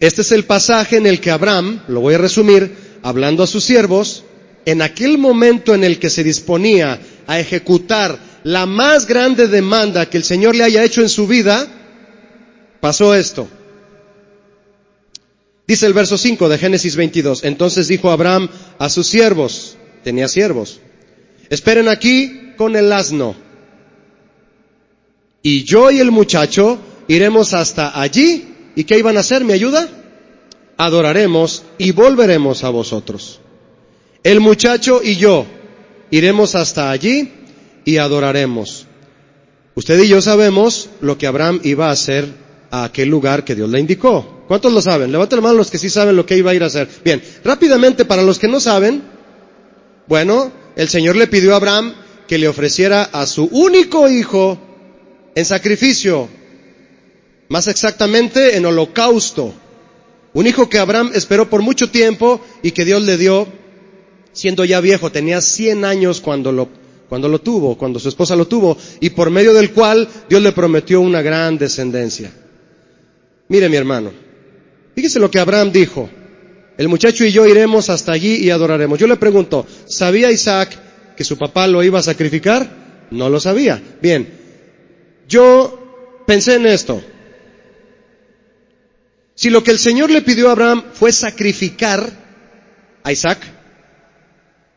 [0.00, 3.62] Este es el pasaje en el que Abraham, lo voy a resumir, hablando a sus
[3.62, 4.24] siervos,
[4.64, 10.16] en aquel momento en el que se disponía a ejecutar la más grande demanda que
[10.16, 11.68] el Señor le haya hecho en su vida,
[12.80, 13.48] pasó esto.
[15.66, 17.44] Dice el verso 5 de Génesis 22.
[17.44, 18.48] Entonces dijo Abraham
[18.78, 20.80] a sus siervos, tenía siervos,
[21.50, 23.34] esperen aquí con el asno.
[25.42, 28.52] Y yo y el muchacho iremos hasta allí.
[28.74, 29.44] ¿Y qué iban a hacer?
[29.44, 29.88] ¿Me ayuda?
[30.76, 33.40] Adoraremos y volveremos a vosotros.
[34.22, 35.46] El muchacho y yo
[36.10, 37.32] iremos hasta allí
[37.84, 38.86] y adoraremos.
[39.74, 43.68] Usted y yo sabemos lo que Abraham iba a hacer a aquel lugar que Dios
[43.70, 44.44] le indicó.
[44.48, 45.10] ¿Cuántos lo saben?
[45.12, 46.88] Levanten la mano los que sí saben lo que iba a ir a hacer.
[47.04, 49.02] Bien, rápidamente para los que no saben,
[50.06, 51.94] bueno, el Señor le pidió a Abraham
[52.28, 54.58] que le ofreciera a su único hijo
[55.34, 56.28] en sacrificio,
[57.48, 59.52] más exactamente en holocausto.
[60.32, 63.48] Un hijo que Abraham esperó por mucho tiempo y que Dios le dio
[64.32, 66.68] siendo ya viejo, tenía 100 años cuando lo
[67.08, 70.52] cuando lo tuvo, cuando su esposa lo tuvo, y por medio del cual Dios le
[70.52, 72.32] prometió una gran descendencia.
[73.48, 74.12] Mire mi hermano,
[74.94, 76.08] fíjese lo que Abraham dijo,
[76.76, 78.98] el muchacho y yo iremos hasta allí y adoraremos.
[78.98, 82.68] Yo le pregunto, ¿sabía Isaac que su papá lo iba a sacrificar?
[83.10, 83.82] No lo sabía.
[84.02, 84.28] Bien,
[85.28, 87.02] yo pensé en esto.
[89.34, 92.10] Si lo que el Señor le pidió a Abraham fue sacrificar
[93.02, 93.38] a Isaac,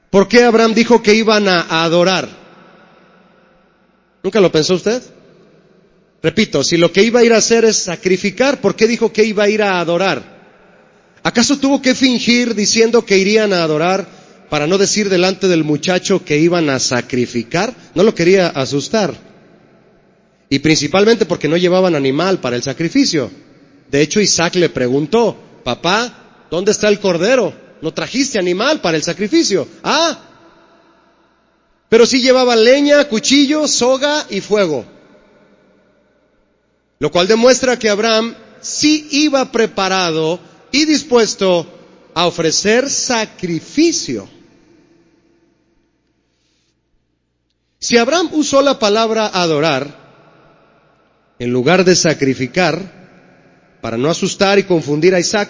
[0.10, 2.28] ¿Por qué Abraham dijo que iban a adorar?
[4.24, 5.02] ¿Nunca lo pensó usted?
[6.22, 9.24] Repito, si lo que iba a ir a hacer es sacrificar, ¿por qué dijo que
[9.24, 10.40] iba a ir a adorar?
[11.24, 14.08] ¿Acaso tuvo que fingir diciendo que irían a adorar
[14.50, 17.74] para no decir delante del muchacho que iban a sacrificar?
[17.96, 19.14] No lo quería asustar.
[20.50, 23.32] Y principalmente porque no llevaban animal para el sacrificio.
[23.90, 27.70] De hecho, Isaac le preguntó, papá, ¿dónde está el cordero?
[27.82, 29.68] no trajiste animal para el sacrificio.
[29.84, 30.20] Ah,
[31.88, 34.86] pero sí llevaba leña, cuchillo, soga y fuego.
[37.00, 40.40] Lo cual demuestra que Abraham sí iba preparado
[40.72, 41.66] y dispuesto
[42.14, 44.28] a ofrecer sacrificio.
[47.80, 49.98] Si Abraham usó la palabra adorar
[51.40, 53.00] en lugar de sacrificar,
[53.80, 55.50] para no asustar y confundir a Isaac,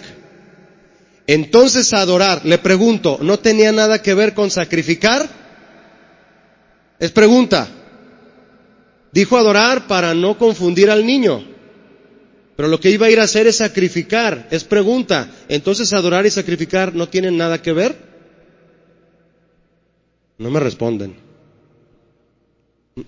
[1.26, 5.28] entonces adorar, le pregunto, ¿no tenía nada que ver con sacrificar?
[7.00, 7.68] Es pregunta.
[9.12, 11.44] Dijo adorar para no confundir al niño.
[12.56, 14.48] Pero lo que iba a ir a hacer es sacrificar.
[14.50, 15.30] Es pregunta.
[15.48, 17.96] Entonces adorar y sacrificar no tienen nada que ver.
[20.38, 21.16] No me responden.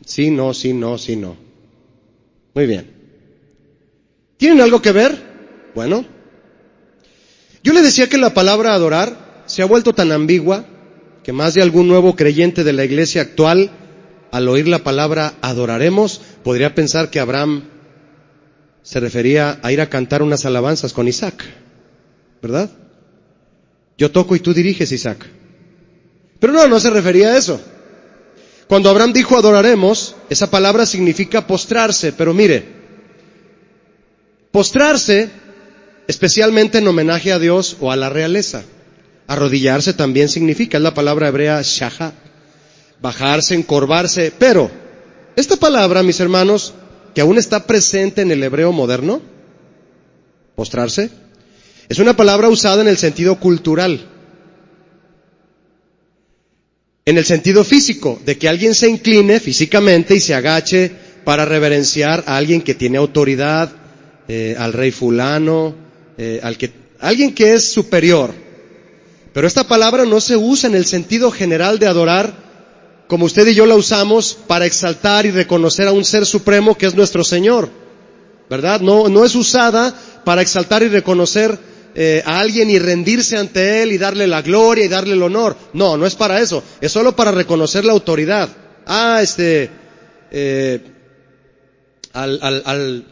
[0.04, 1.36] Sí, no, sí, no, sí, no.
[2.54, 2.90] Muy bien.
[4.36, 5.32] ¿Tienen algo que ver?
[5.74, 6.04] Bueno,
[7.62, 10.66] yo le decía que la palabra adorar se ha vuelto tan ambigua
[11.22, 13.70] que más de algún nuevo creyente de la iglesia actual,
[14.33, 17.64] al oír la palabra adoraremos, podría pensar que Abraham
[18.83, 21.45] se refería a ir a cantar unas alabanzas con Isaac,
[22.40, 22.71] ¿verdad?
[23.99, 25.27] Yo toco y tú diriges, Isaac.
[26.40, 27.61] Pero no, no se refería a eso.
[28.66, 32.64] Cuando Abraham dijo adoraremos, esa palabra significa postrarse, pero mire,
[34.51, 35.29] postrarse
[36.09, 38.64] especialmente en homenaje a Dios o a la realeza.
[39.27, 42.14] Arrodillarse también significa, es la palabra hebrea shaha,
[43.02, 44.70] bajarse, encorvarse, pero
[45.34, 46.72] esta palabra, mis hermanos,
[47.14, 49.20] que aún está presente en el hebreo moderno,
[50.54, 51.10] postrarse,
[51.88, 54.08] es una palabra usada en el sentido cultural,
[57.04, 60.92] en el sentido físico, de que alguien se incline físicamente y se agache
[61.24, 63.72] para reverenciar a alguien que tiene autoridad,
[64.28, 65.74] eh, al rey fulano,
[66.16, 68.32] eh, al que, alguien que es superior.
[69.32, 72.51] Pero esta palabra no se usa en el sentido general de adorar
[73.12, 76.87] como usted y yo la usamos para exaltar y reconocer a un ser supremo que
[76.87, 77.68] es nuestro Señor.
[78.48, 78.81] ¿Verdad?
[78.81, 79.94] No, no es usada
[80.25, 81.59] para exaltar y reconocer
[81.94, 85.59] eh, a alguien y rendirse ante Él y darle la gloria y darle el honor.
[85.75, 86.64] No, no es para eso.
[86.81, 88.48] Es solo para reconocer la autoridad.
[88.87, 89.68] Ah, este,
[90.31, 90.81] eh,
[92.14, 93.05] al, al, al,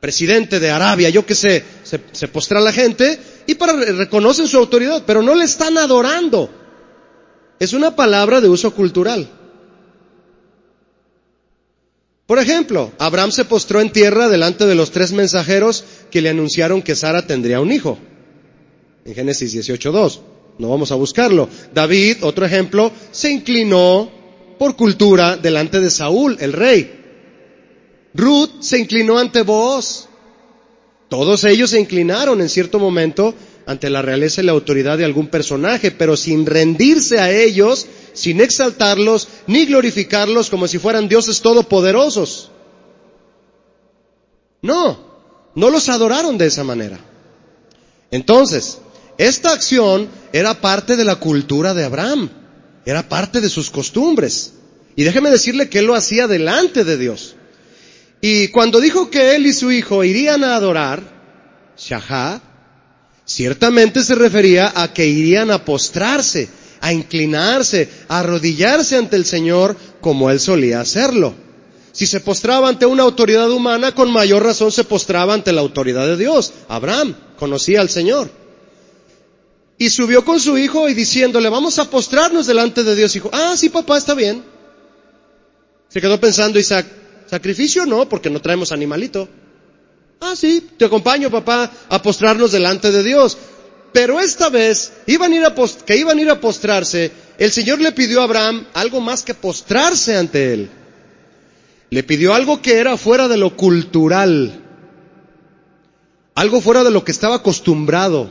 [0.00, 4.58] presidente de Arabia, yo que sé, se, se postra la gente y para reconocen su
[4.58, 6.57] autoridad, pero no le están adorando.
[7.60, 9.28] Es una palabra de uso cultural.
[12.26, 16.82] Por ejemplo, Abraham se postró en tierra delante de los tres mensajeros que le anunciaron
[16.82, 17.98] que Sara tendría un hijo.
[19.04, 20.20] En Génesis 18.2.
[20.58, 21.48] No vamos a buscarlo.
[21.72, 24.10] David, otro ejemplo, se inclinó
[24.58, 26.98] por cultura delante de Saúl, el rey.
[28.12, 30.08] Ruth se inclinó ante vos.
[31.08, 33.34] Todos ellos se inclinaron en cierto momento
[33.68, 38.40] ante la realeza y la autoridad de algún personaje, pero sin rendirse a ellos, sin
[38.40, 42.50] exaltarlos, ni glorificarlos como si fueran dioses todopoderosos.
[44.62, 44.98] No,
[45.54, 46.98] no los adoraron de esa manera.
[48.10, 48.78] Entonces,
[49.18, 52.30] esta acción era parte de la cultura de Abraham,
[52.86, 54.54] era parte de sus costumbres.
[54.96, 57.36] Y déjeme decirle que él lo hacía delante de Dios.
[58.22, 61.02] Y cuando dijo que él y su hijo irían a adorar,
[61.76, 62.47] Shahá,
[63.28, 66.48] ciertamente se refería a que irían a postrarse,
[66.80, 71.34] a inclinarse, a arrodillarse ante el Señor como él solía hacerlo.
[71.92, 76.06] Si se postraba ante una autoridad humana, con mayor razón se postraba ante la autoridad
[76.06, 76.54] de Dios.
[76.68, 78.30] Abraham conocía al Señor.
[79.76, 83.12] Y subió con su hijo y diciéndole, vamos a postrarnos delante de Dios.
[83.12, 84.42] Dijo, ah, sí, papá, está bien.
[85.88, 86.86] Se quedó pensando Isaac,
[87.26, 89.28] sacrificio no, porque no traemos animalito.
[90.20, 93.36] Ah, sí, te acompaño, papá, a postrarnos delante de Dios.
[93.92, 95.44] Pero esta vez, iban a ir
[95.86, 99.34] que iban a ir a postrarse, el Señor le pidió a Abraham algo más que
[99.34, 100.70] postrarse ante él.
[101.90, 104.60] Le pidió algo que era fuera de lo cultural,
[106.34, 108.30] algo fuera de lo que estaba acostumbrado.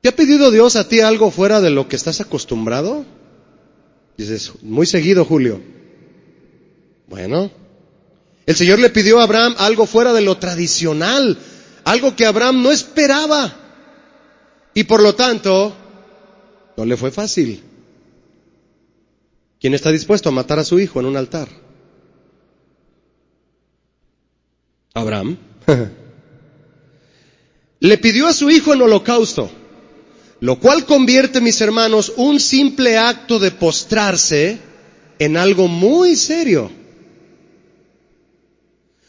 [0.00, 3.04] ¿Te ha pedido Dios a ti algo fuera de lo que estás acostumbrado?
[4.16, 5.60] Dices, muy seguido, Julio.
[7.06, 7.50] Bueno,
[8.50, 11.38] el Señor le pidió a Abraham algo fuera de lo tradicional,
[11.84, 13.54] algo que Abraham no esperaba.
[14.74, 15.72] Y por lo tanto,
[16.76, 17.62] no le fue fácil.
[19.60, 21.46] ¿Quién está dispuesto a matar a su hijo en un altar?
[24.94, 25.38] Abraham.
[27.78, 29.48] le pidió a su hijo en holocausto,
[30.40, 34.58] lo cual convierte, mis hermanos, un simple acto de postrarse
[35.20, 36.79] en algo muy serio.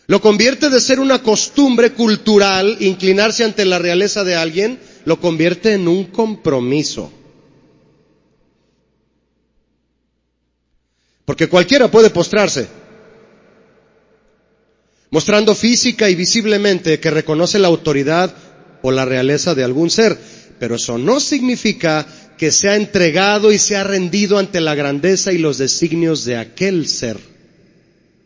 [0.07, 5.73] Lo convierte de ser una costumbre cultural, inclinarse ante la realeza de alguien, lo convierte
[5.73, 7.11] en un compromiso.
[11.25, 12.67] Porque cualquiera puede postrarse,
[15.11, 18.35] mostrando física y visiblemente que reconoce la autoridad
[18.81, 20.17] o la realeza de algún ser,
[20.59, 22.05] pero eso no significa
[22.37, 26.37] que se ha entregado y se ha rendido ante la grandeza y los designios de
[26.37, 27.17] aquel ser.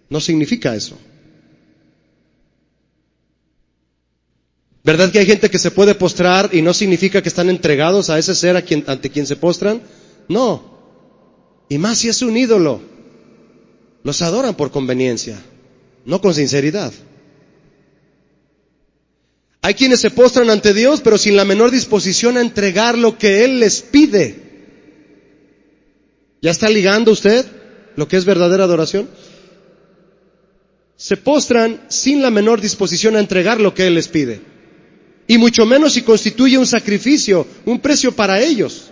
[0.10, 0.98] No significa eso.
[4.86, 8.20] ¿Verdad que hay gente que se puede postrar y no significa que están entregados a
[8.20, 9.82] ese ser a ante quien se postran?
[10.30, 10.78] No.
[11.68, 12.80] Y más si es un ídolo.
[14.04, 15.42] Los adoran por conveniencia,
[16.06, 16.94] no con sinceridad.
[19.64, 23.44] Hay quienes se postran ante Dios, pero sin la menor disposición a entregar lo que
[23.44, 24.36] Él les pide.
[26.44, 27.44] ¿Ya está ligando usted
[27.96, 29.10] lo que es verdadera adoración?
[30.96, 34.54] Se postran sin la menor disposición a entregar lo que Él les pide.
[35.28, 38.92] Y mucho menos si constituye un sacrificio, un precio para ellos.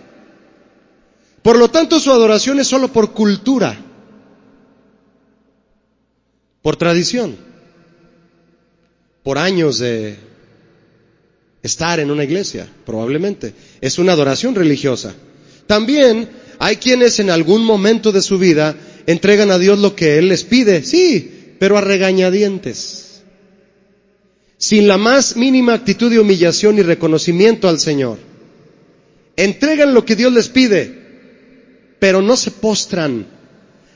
[1.42, 3.78] Por lo tanto, su adoración es solo por cultura
[6.64, 7.36] por tradición,
[9.22, 10.16] por años de
[11.62, 13.52] estar en una iglesia, probablemente.
[13.82, 15.14] Es una adoración religiosa.
[15.66, 16.26] También
[16.58, 18.74] hay quienes en algún momento de su vida
[19.06, 23.03] entregan a Dios lo que Él les pide, sí, pero a regañadientes,
[24.66, 28.18] sin la más mínima actitud de humillación y reconocimiento al Señor.
[29.36, 33.26] Entregan lo que Dios les pide, pero no se postran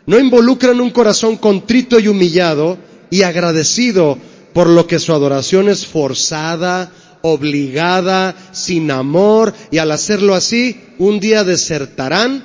[0.09, 2.79] no involucran un corazón contrito y humillado
[3.11, 4.17] y agradecido
[4.55, 6.91] por lo que su adoración es forzada,
[7.21, 12.43] obligada, sin amor, y al hacerlo así, un día desertarán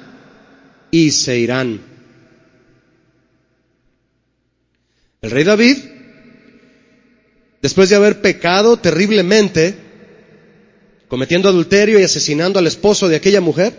[0.92, 1.80] y se irán.
[5.22, 5.78] El rey David,
[7.64, 9.74] después de haber pecado terriblemente,
[11.08, 13.74] cometiendo adulterio y asesinando al esposo de aquella mujer,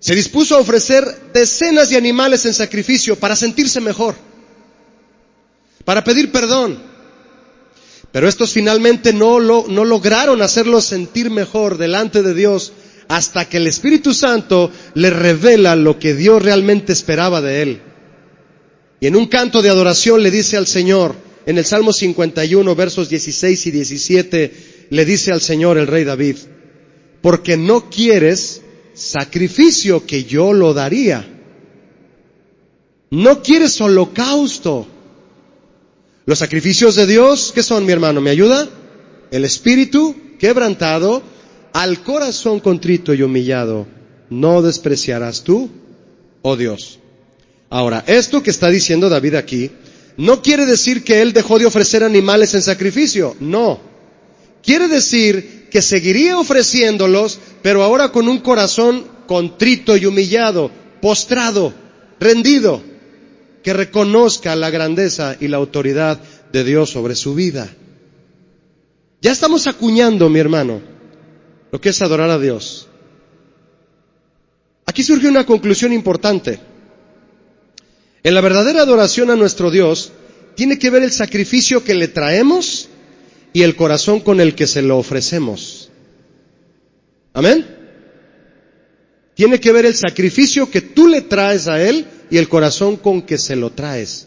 [0.00, 1.04] se dispuso a ofrecer
[1.34, 4.14] decenas de animales en sacrificio para sentirse mejor,
[5.84, 6.78] para pedir perdón.
[8.10, 12.72] Pero estos finalmente no, lo, no lograron hacerlo sentir mejor delante de Dios
[13.08, 17.82] hasta que el Espíritu Santo le revela lo que Dios realmente esperaba de él.
[19.00, 23.08] Y en un canto de adoración le dice al Señor, en el Salmo 51, versos
[23.08, 24.52] 16 y 17,
[24.90, 26.36] le dice al Señor el rey David,
[27.22, 28.62] porque no quieres
[28.94, 31.24] sacrificio que yo lo daría.
[33.10, 34.88] No quieres holocausto.
[36.24, 38.20] Los sacrificios de Dios, ¿qué son, mi hermano?
[38.20, 38.68] ¿Me ayuda?
[39.30, 41.22] El espíritu quebrantado,
[41.72, 43.86] al corazón contrito y humillado,
[44.30, 45.70] no despreciarás tú,
[46.42, 46.98] oh Dios.
[47.70, 49.70] Ahora, esto que está diciendo David aquí,
[50.16, 53.80] no quiere decir que él dejó de ofrecer animales en sacrificio, no.
[54.62, 60.70] Quiere decir que seguiría ofreciéndolos, pero ahora con un corazón contrito y humillado,
[61.02, 61.72] postrado,
[62.18, 62.82] rendido,
[63.62, 66.20] que reconozca la grandeza y la autoridad
[66.52, 67.68] de Dios sobre su vida.
[69.20, 70.80] Ya estamos acuñando, mi hermano,
[71.72, 72.88] lo que es adorar a Dios.
[74.86, 76.60] Aquí surge una conclusión importante.
[78.26, 80.10] En la verdadera adoración a nuestro Dios
[80.56, 82.88] tiene que ver el sacrificio que le traemos
[83.52, 85.90] y el corazón con el que se lo ofrecemos.
[87.34, 87.64] Amén.
[89.34, 93.22] Tiene que ver el sacrificio que tú le traes a Él y el corazón con
[93.22, 94.26] que se lo traes.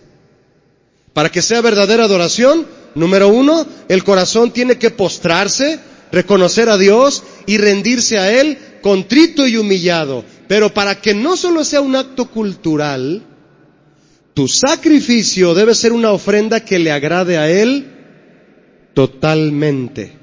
[1.11, 5.77] Para que sea verdadera adoración, número uno, el corazón tiene que postrarse,
[6.13, 10.23] reconocer a Dios y rendirse a Él contrito y humillado.
[10.47, 13.25] Pero para que no solo sea un acto cultural,
[14.39, 17.87] tu sacrificio debe ser una ofrenda que le agrade a Él
[18.93, 20.13] totalmente.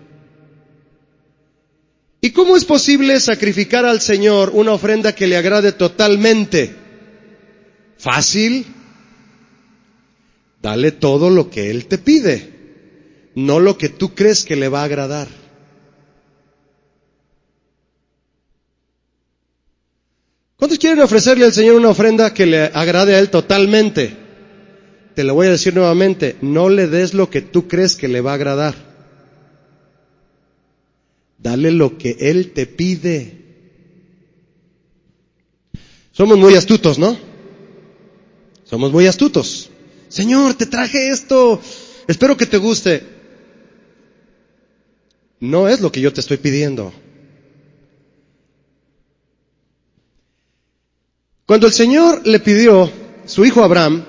[2.23, 6.75] ¿Y cómo es posible sacrificar al Señor una ofrenda que le agrade totalmente?
[7.99, 8.65] Fácil.
[10.63, 14.81] Dale todo lo que Él te pide, no lo que tú crees que le va
[14.81, 15.29] a agradar.
[20.57, 24.17] ¿Cuántos quieren ofrecerle al Señor una ofrenda que le agrade a Él totalmente?
[25.15, 28.23] Te lo voy a decir nuevamente, no le des lo que tú crees que le
[28.23, 28.75] va a agradar.
[31.39, 33.45] Dale lo que Él te pide.
[36.13, 37.19] Somos muy astutos, ¿no?
[38.65, 39.71] Somos muy astutos.
[40.09, 41.61] Señor, te traje esto.
[42.09, 43.03] Espero que te guste.
[45.41, 46.93] No es lo que yo te estoy pidiendo.
[51.47, 52.91] Cuando el Señor le pidió,
[53.25, 54.05] su hijo Abraham,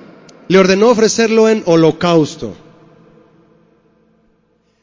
[0.48, 2.58] le ordenó ofrecerlo en holocausto.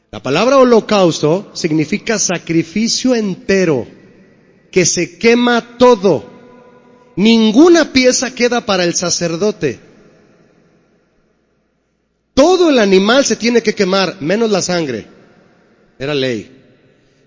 [0.09, 3.85] La palabra holocausto significa sacrificio entero,
[4.71, 6.31] que se quema todo.
[7.17, 9.79] Ninguna pieza queda para el sacerdote.
[12.33, 15.07] Todo el animal se tiene que quemar, menos la sangre.
[15.99, 16.51] Era ley.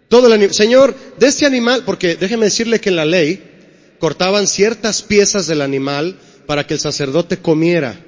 [0.09, 0.55] Todo el.
[0.55, 3.58] Señor, de este animal, porque déjeme decirle que en la ley
[3.99, 8.05] cortaban ciertas piezas del animal para que el sacerdote comiera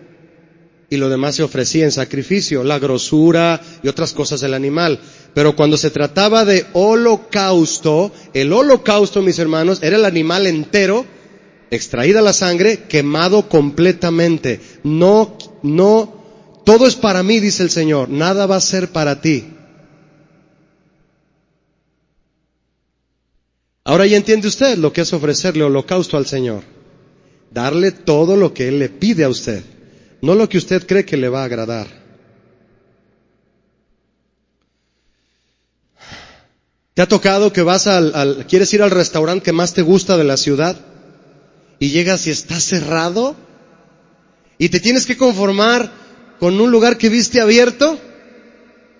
[0.90, 4.98] y lo demás se ofrecía en sacrificio, la grosura y otras cosas del animal.
[5.34, 11.06] Pero cuando se trataba de holocausto, el holocausto, mis hermanos, era el animal entero,
[11.70, 14.60] extraída la sangre, quemado completamente.
[14.82, 19.46] No, no, todo es para mí, dice el Señor, nada va a ser para ti.
[23.84, 26.62] Ahora ya entiende usted lo que es ofrecerle holocausto al Señor.
[27.50, 29.64] Darle todo lo que Él le pide a usted,
[30.22, 32.00] no lo que usted cree que le va a agradar.
[36.94, 40.24] ¿Te ha tocado que vas al, quieres ir al restaurante que más te gusta de
[40.24, 40.78] la ciudad
[41.78, 43.34] y llegas y está cerrado
[44.58, 45.90] y te tienes que conformar
[46.38, 47.98] con un lugar que viste abierto?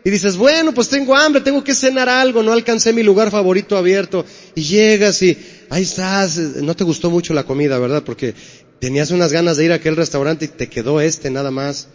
[0.04, 3.76] Y dices, bueno, pues tengo hambre, tengo que cenar algo, no alcancé mi lugar favorito
[3.76, 4.24] abierto.
[4.54, 5.36] Y llegas y
[5.68, 8.02] ahí estás, no te gustó mucho la comida, ¿verdad?
[8.02, 8.34] Porque
[8.78, 11.88] tenías unas ganas de ir a aquel restaurante y te quedó este nada más.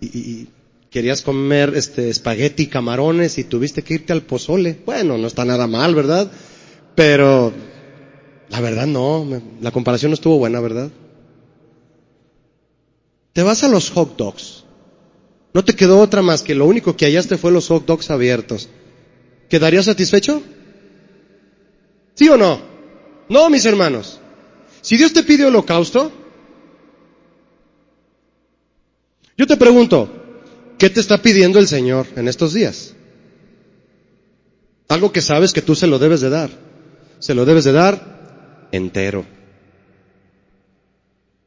[0.00, 0.48] Y,
[0.90, 4.76] querías comer este espagueti, camarones y tuviste que irte al pozole.
[4.84, 6.28] Bueno, no está nada mal, ¿verdad?
[6.96, 7.52] Pero
[8.48, 10.90] la verdad no, la comparación no estuvo buena, ¿verdad?
[13.32, 14.64] Te vas a los hot dogs.
[15.52, 18.68] No te quedó otra más que lo único que hallaste fue los hot dogs abiertos.
[19.48, 20.42] ¿Quedarías satisfecho?
[22.14, 22.60] ¿Sí o no?
[23.28, 24.20] No, mis hermanos.
[24.80, 26.12] Si Dios te pide holocausto,
[29.40, 30.06] Yo te pregunto,
[30.76, 32.94] ¿qué te está pidiendo el Señor en estos días?
[34.86, 36.50] Algo que sabes que tú se lo debes de dar.
[37.20, 39.24] Se lo debes de dar entero.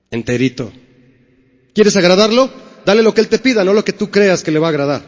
[0.10, 0.72] Enterito.
[1.76, 2.50] ¿Quieres agradarlo?
[2.86, 4.70] Dale lo que Él te pida, no lo que tú creas que le va a
[4.70, 5.02] agradar.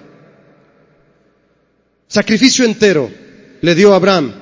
[2.08, 3.10] Sacrificio entero
[3.62, 4.34] le dio a Abraham.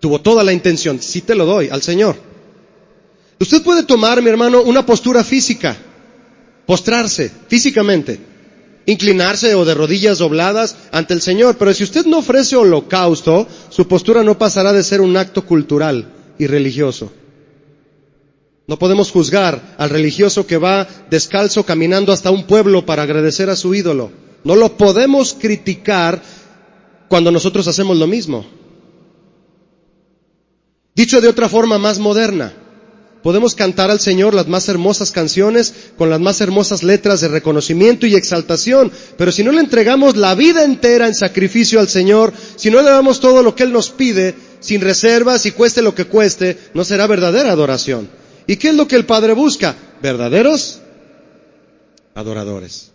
[0.00, 1.00] Tuvo toda la intención.
[1.00, 2.16] Sí te lo doy al Señor.
[3.40, 5.76] Usted puede tomar, mi hermano, una postura física,
[6.66, 8.20] postrarse físicamente,
[8.86, 13.88] inclinarse o de rodillas dobladas ante el Señor, pero si usted no ofrece holocausto, su
[13.88, 16.06] postura no pasará de ser un acto cultural
[16.38, 17.12] y religioso.
[18.66, 23.56] No podemos juzgar al religioso que va descalzo caminando hasta un pueblo para agradecer a
[23.56, 24.10] su ídolo.
[24.42, 26.22] No lo podemos criticar
[27.08, 28.46] cuando nosotros hacemos lo mismo.
[30.94, 32.54] Dicho de otra forma más moderna,
[33.22, 38.06] podemos cantar al Señor las más hermosas canciones con las más hermosas letras de reconocimiento
[38.06, 42.70] y exaltación, pero si no le entregamos la vida entera en sacrificio al Señor, si
[42.70, 46.06] no le damos todo lo que Él nos pide, sin reservas y cueste lo que
[46.06, 48.23] cueste, no será verdadera adoración.
[48.46, 49.74] ¿Y qué es lo que el Padre busca?
[50.02, 50.80] Verdaderos
[52.14, 52.92] adoradores.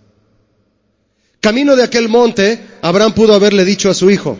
[1.39, 4.37] Camino de aquel monte, Abraham pudo haberle dicho a su hijo,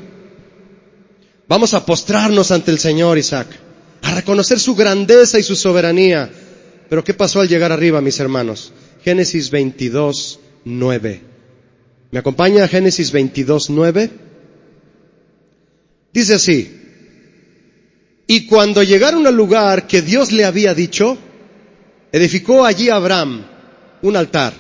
[1.48, 3.48] vamos a postrarnos ante el Señor Isaac,
[4.02, 6.30] a reconocer su grandeza y su soberanía.
[6.90, 8.74] Pero ¿qué pasó al llegar arriba, mis hermanos?
[9.04, 11.22] Génesis 22, 9.
[12.12, 14.10] ¿Me acompaña a Génesis 22, 9?
[16.12, 16.82] Dice así,
[18.32, 21.18] y cuando llegaron al lugar que Dios le había dicho,
[22.12, 23.44] edificó allí Abraham
[24.04, 24.54] un altar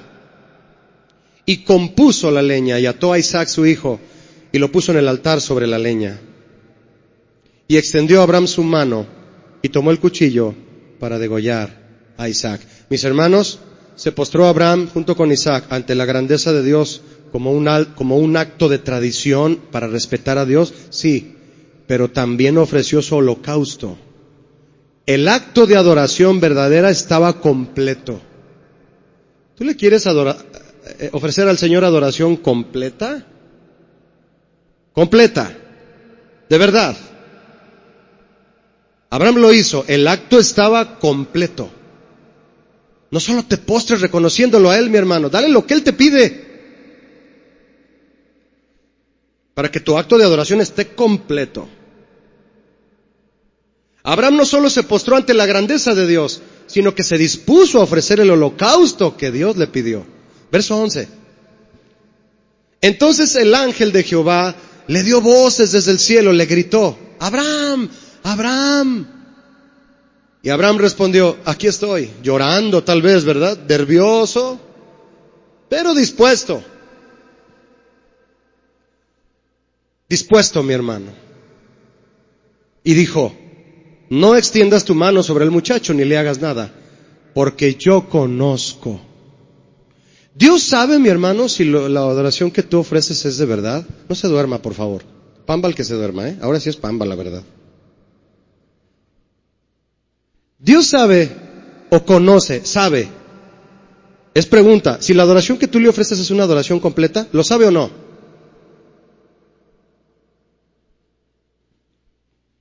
[1.45, 3.99] y compuso la leña y ató a Isaac su hijo
[4.51, 6.19] y lo puso en el altar sobre la leña.
[7.67, 9.05] Y extendió Abraham su mano
[9.61, 10.55] y tomó el cuchillo
[10.99, 11.69] para degollar
[12.17, 12.61] a Isaac.
[12.89, 13.59] Mis hermanos,
[13.95, 18.35] se postró Abraham junto con Isaac ante la grandeza de Dios como un, como un
[18.35, 21.35] acto de tradición para respetar a Dios, sí,
[21.89, 23.97] pero también ofreció su holocausto.
[25.07, 28.21] El acto de adoración verdadera estaba completo.
[29.57, 33.25] ¿Tú le quieres eh, ofrecer al Señor adoración completa?
[34.93, 35.51] Completa.
[36.47, 36.95] De verdad.
[39.09, 39.83] Abraham lo hizo.
[39.87, 41.71] El acto estaba completo.
[43.09, 45.27] No solo te postres reconociéndolo a Él, mi hermano.
[45.27, 46.49] Dale lo que Él te pide.
[49.55, 51.67] Para que tu acto de adoración esté completo.
[54.03, 57.83] Abraham no solo se postró ante la grandeza de Dios, sino que se dispuso a
[57.83, 60.05] ofrecer el holocausto que Dios le pidió.
[60.51, 61.07] Verso 11.
[62.81, 64.55] Entonces el ángel de Jehová
[64.87, 67.89] le dio voces desde el cielo, le gritó, Abraham,
[68.23, 69.07] Abraham.
[70.41, 73.59] Y Abraham respondió, aquí estoy, llorando tal vez, ¿verdad?
[73.67, 74.59] Nervioso,
[75.67, 76.63] pero dispuesto.
[80.07, 81.11] Dispuesto, mi hermano.
[82.83, 83.35] Y dijo,
[84.09, 86.71] no extiendas tu mano sobre el muchacho ni le hagas nada,
[87.33, 88.99] porque yo conozco.
[90.33, 93.85] Dios sabe, mi hermano, si la adoración que tú ofreces es de verdad.
[94.07, 95.03] No se duerma, por favor.
[95.45, 96.37] Pamba que se duerma, ¿eh?
[96.41, 97.43] Ahora sí es pamba, la verdad.
[100.57, 101.29] Dios sabe
[101.89, 103.09] o conoce, sabe.
[104.33, 107.65] Es pregunta, si la adoración que tú le ofreces es una adoración completa, ¿lo sabe
[107.65, 108.08] o no?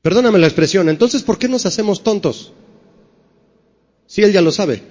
[0.02, 2.52] Perdóname la expresión, entonces ¿por qué nos hacemos tontos?
[4.06, 4.82] Si Él ya lo sabe.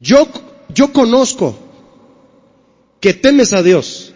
[0.00, 0.28] Yo,
[0.74, 1.58] yo conozco
[3.00, 4.12] que temes a Dios.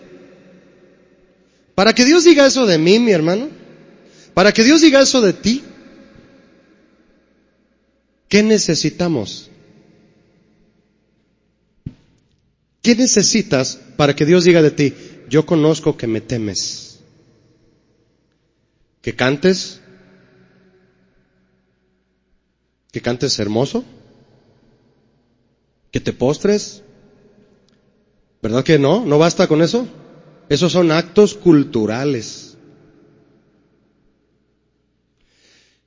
[1.75, 3.49] Para que Dios diga eso de mí, mi hermano,
[4.35, 5.63] para que Dios diga eso de ti,
[8.29, 9.51] ¿qué necesitamos?
[12.83, 14.95] ¿Qué necesitas para que Dios diga de ti?
[15.31, 16.99] Yo conozco que me temes.
[19.01, 19.81] Que cantes,
[22.93, 23.85] que cantes hermoso,
[25.93, 26.83] que te postres.
[28.43, 29.05] ¿Verdad que no?
[29.07, 29.87] ¿No basta con eso?
[30.49, 32.57] Esos son actos culturales.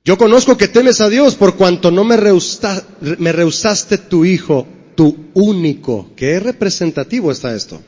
[0.04, 4.66] Yo conozco que temes a Dios por cuanto no me, me rehusaste tu hijo,
[4.96, 6.10] tu único.
[6.16, 7.80] ¿Qué representativo está esto?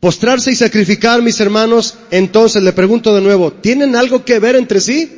[0.00, 4.80] Postrarse y sacrificar, mis hermanos, entonces le pregunto de nuevo, ¿tienen algo que ver entre
[4.80, 5.10] sí?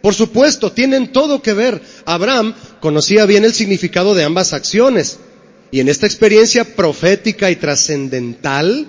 [0.00, 1.82] Por supuesto, tienen todo que ver.
[2.04, 5.18] Abraham conocía bien el significado de ambas acciones.
[5.70, 8.86] Y en esta experiencia profética y trascendental,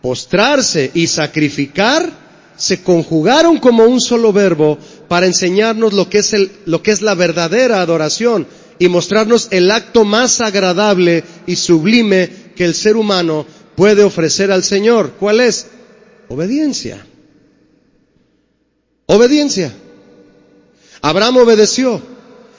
[0.00, 2.26] postrarse y sacrificar
[2.56, 4.78] se conjugaron como un solo verbo
[5.08, 8.46] para enseñarnos lo que es, el, lo que es la verdadera adoración
[8.78, 13.46] y mostrarnos el acto más agradable y sublime que el ser humano
[13.76, 15.12] puede ofrecer al Señor.
[15.20, 15.68] ¿Cuál es?
[16.28, 17.04] Obediencia.
[19.06, 19.72] Obediencia.
[21.02, 22.02] Abraham obedeció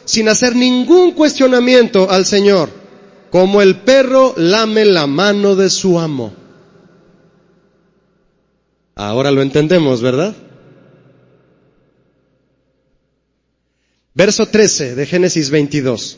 [0.05, 2.69] sin hacer ningún cuestionamiento al Señor,
[3.29, 6.33] como el perro lame la mano de su amo.
[8.95, 10.33] Ahora lo entendemos, ¿verdad?
[14.13, 16.17] Verso 13 de Génesis 22.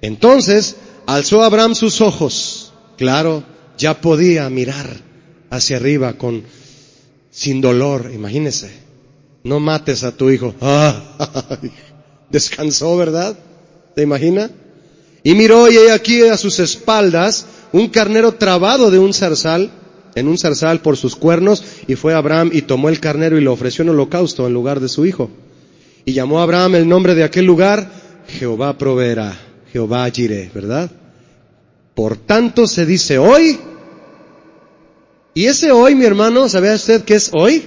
[0.00, 0.76] Entonces
[1.06, 2.72] alzó Abraham sus ojos.
[2.96, 3.44] Claro,
[3.78, 4.88] ya podía mirar
[5.50, 6.42] hacia arriba con,
[7.30, 8.70] sin dolor, imagínese.
[9.44, 10.54] No mates a tu hijo.
[10.60, 11.58] Ah,
[12.30, 13.38] descansó, ¿verdad?
[13.94, 14.50] ¿Te imagina?
[15.22, 19.70] Y miró y he aquí a sus espaldas un carnero trabado de un zarzal,
[20.14, 23.52] en un zarzal por sus cuernos, y fue Abraham y tomó el carnero y lo
[23.52, 25.30] ofreció en holocausto en lugar de su hijo.
[26.04, 27.90] Y llamó a Abraham el nombre de aquel lugar,
[28.38, 29.38] Jehová proveerá,
[29.72, 30.90] Jehová Jireh, ¿verdad?
[31.94, 33.58] Por tanto se dice hoy,
[35.38, 37.62] y ese hoy, mi hermano, ¿sabe usted qué es hoy?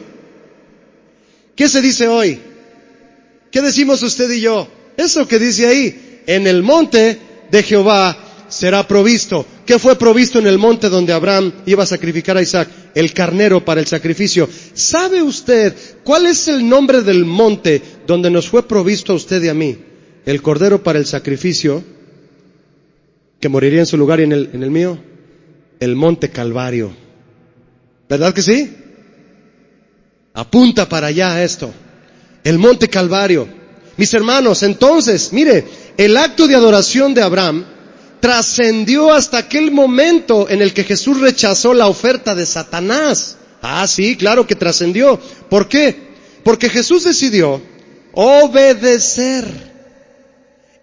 [1.56, 2.38] ¿Qué se dice hoy?
[3.50, 4.68] ¿Qué decimos usted y yo?
[4.98, 7.18] Eso que dice ahí, en el monte
[7.50, 8.18] de Jehová
[8.50, 9.46] será provisto.
[9.66, 12.68] ¿Qué fue provisto en el monte donde Abraham iba a sacrificar a Isaac?
[12.94, 14.50] El carnero para el sacrificio.
[14.74, 19.48] ¿Sabe usted cuál es el nombre del monte donde nos fue provisto a usted y
[19.48, 19.78] a mí?
[20.26, 21.82] El cordero para el sacrificio,
[23.40, 25.00] que moriría en su lugar y en el mío.
[25.80, 27.11] El monte Calvario.
[28.12, 28.70] ¿Verdad que sí?
[30.34, 31.74] Apunta para allá esto.
[32.44, 33.48] El monte Calvario.
[33.96, 35.64] Mis hermanos, entonces, mire,
[35.96, 37.64] el acto de adoración de Abraham
[38.20, 43.38] trascendió hasta aquel momento en el que Jesús rechazó la oferta de Satanás.
[43.62, 45.18] Ah, sí, claro que trascendió.
[45.50, 45.96] ¿Por qué?
[46.44, 47.62] Porque Jesús decidió
[48.12, 49.71] obedecer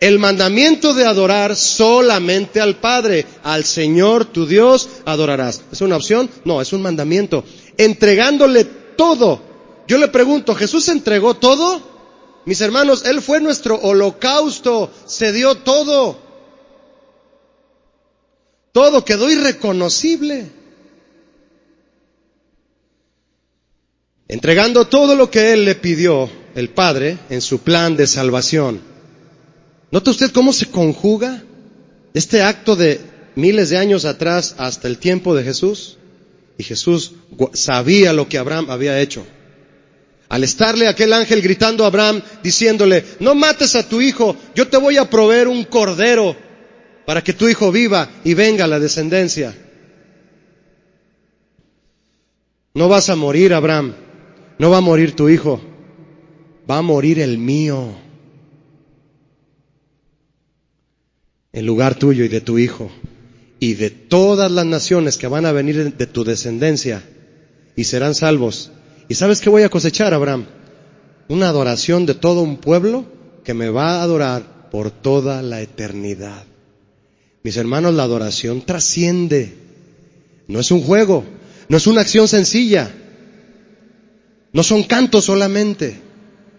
[0.00, 5.62] el mandamiento de adorar solamente al Padre, al Señor tu Dios adorarás.
[5.72, 6.30] ¿Es una opción?
[6.44, 7.44] No, es un mandamiento.
[7.76, 9.40] Entregándole todo.
[9.88, 11.82] Yo le pregunto, ¿Jesús entregó todo?
[12.44, 16.16] Mis hermanos, Él fue nuestro holocausto, se dio todo.
[18.72, 20.46] Todo quedó irreconocible.
[24.28, 28.97] Entregando todo lo que Él le pidió, el Padre, en su plan de salvación.
[29.90, 31.42] ¿Nota usted cómo se conjuga
[32.12, 33.00] este acto de
[33.36, 35.96] miles de años atrás hasta el tiempo de Jesús?
[36.58, 37.12] Y Jesús
[37.54, 39.24] sabía lo que Abraham había hecho.
[40.28, 44.76] Al estarle aquel ángel gritando a Abraham, diciéndole, no mates a tu hijo, yo te
[44.76, 46.36] voy a proveer un cordero
[47.06, 49.56] para que tu hijo viva y venga la descendencia.
[52.74, 53.94] No vas a morir, Abraham,
[54.58, 55.62] no va a morir tu hijo,
[56.70, 58.07] va a morir el mío
[61.52, 62.90] en lugar tuyo y de tu hijo
[63.60, 67.02] y de todas las naciones que van a venir de tu descendencia
[67.76, 68.70] y serán salvos.
[69.08, 70.46] ¿Y sabes qué voy a cosechar, Abraham?
[71.28, 73.04] Una adoración de todo un pueblo
[73.44, 76.44] que me va a adorar por toda la eternidad.
[77.42, 79.54] Mis hermanos, la adoración trasciende.
[80.46, 81.24] No es un juego,
[81.68, 82.90] no es una acción sencilla,
[84.52, 86.00] no son cantos solamente,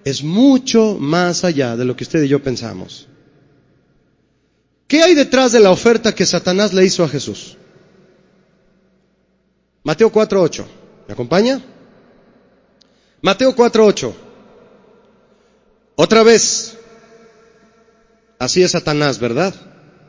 [0.05, 3.07] es mucho más allá de lo que usted y yo pensamos.
[4.89, 7.55] ¿Qué hay detrás de la oferta que Satanás le hizo a Jesús?
[9.83, 10.65] Mateo 4.8.
[11.07, 11.61] ¿Me acompaña?
[13.21, 14.11] Mateo 4.8.
[15.95, 16.75] Otra vez.
[18.39, 19.53] Así es Satanás, ¿verdad?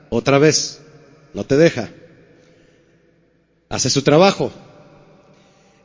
[0.09, 0.81] Otra vez.
[1.35, 1.91] No te deja.
[3.69, 4.51] Hace su trabajo.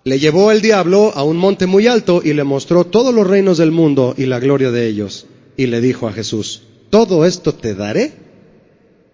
[0.05, 3.57] Le llevó el diablo a un monte muy alto y le mostró todos los reinos
[3.57, 5.25] del mundo y la gloria de ellos.
[5.57, 8.24] Y le dijo a Jesús, todo esto te daré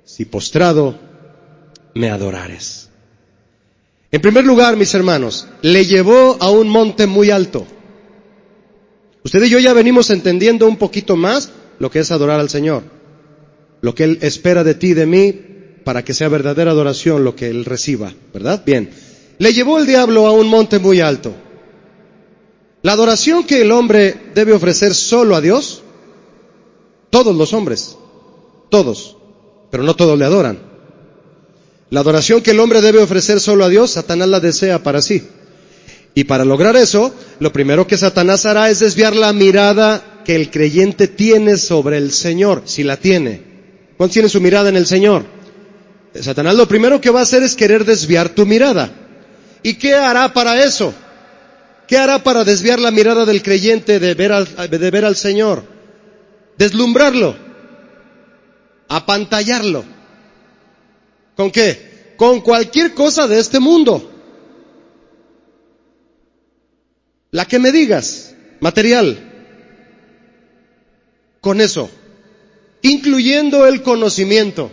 [0.06, 0.97] si postrado
[1.93, 2.89] me adorares.
[4.12, 7.66] En primer lugar, mis hermanos, le llevó a un monte muy alto.
[9.24, 12.84] Usted y yo ya venimos entendiendo un poquito más lo que es adorar al Señor,
[13.82, 15.32] lo que Él espera de ti de mí
[15.84, 18.64] para que sea verdadera adoración lo que Él reciba, ¿verdad?
[18.66, 18.89] Bien,
[19.38, 21.34] le llevó el diablo a un monte muy alto.
[22.84, 25.84] La adoración que el hombre debe ofrecer solo a Dios,
[27.10, 27.97] todos los hombres,
[28.70, 29.18] todos,
[29.72, 30.59] pero no todos le adoran.
[31.89, 35.24] La adoración que el hombre debe ofrecer solo a Dios, Satanás la desea para sí.
[36.13, 40.51] Y para lograr eso, lo primero que Satanás hará es desviar la mirada que el
[40.51, 43.41] creyente tiene sobre el Señor, si la tiene.
[43.97, 45.24] ¿Cuántos tiene su mirada en el Señor?
[46.19, 48.91] Satanás lo primero que va a hacer es querer desviar tu mirada.
[49.63, 50.93] ¿Y qué hará para eso?
[51.88, 55.63] ¿Qué hará para desviar la mirada del creyente de ver al, de ver al Señor?
[56.57, 57.36] Deslumbrarlo,
[58.88, 59.84] apantallarlo.
[61.36, 62.13] ¿Con qué?
[62.17, 64.11] Con cualquier cosa de este mundo.
[67.32, 69.27] La que me digas, material.
[71.39, 71.89] Con eso,
[72.82, 74.71] incluyendo el conocimiento.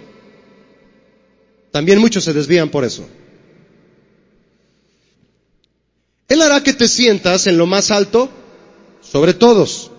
[1.71, 3.09] También muchos se desvían por eso.
[6.29, 8.29] Él hará que te sientas en lo más alto
[9.01, 9.91] sobre todos.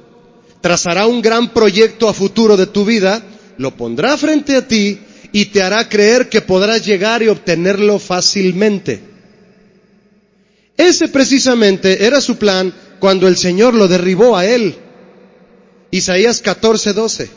[0.61, 3.23] Trazará un gran proyecto a futuro de tu vida,
[3.59, 4.97] lo pondrá frente a ti
[5.33, 9.01] y te hará creer que podrás llegar y obtenerlo fácilmente.
[10.77, 14.75] Ese precisamente era su plan cuando el Señor lo derribó a él.
[15.91, 17.29] Isaías 14, 12.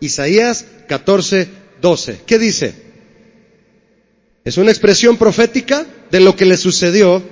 [0.00, 1.48] Isaías 14,
[1.80, 2.20] 12.
[2.26, 2.74] ¿Qué dice?
[4.44, 7.22] Es una expresión profética de lo que le sucedió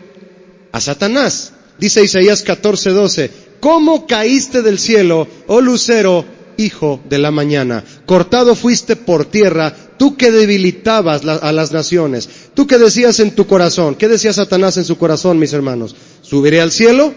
[0.71, 1.55] a Satanás.
[1.77, 7.85] Dice Isaías 14, 12, ¿cómo caíste del cielo, oh lucero, hijo de la mañana?
[8.07, 13.47] Cortado fuiste por tierra, tú que debilitabas a las naciones, tú que decías en tu
[13.47, 15.95] corazón, ¿qué decía Satanás en su corazón, mis hermanos?
[16.23, 17.15] ¿Subiré al cielo?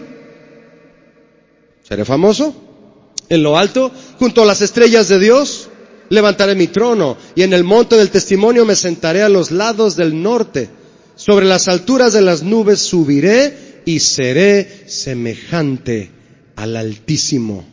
[1.88, 2.54] ¿Seré famoso?
[3.28, 3.90] ¿En lo alto?
[4.18, 5.68] ¿Junto a las estrellas de Dios?
[6.08, 10.20] Levantaré mi trono y en el monte del testimonio me sentaré a los lados del
[10.20, 10.68] norte
[11.20, 16.08] sobre las alturas de las nubes subiré y seré semejante
[16.56, 17.66] al Altísimo.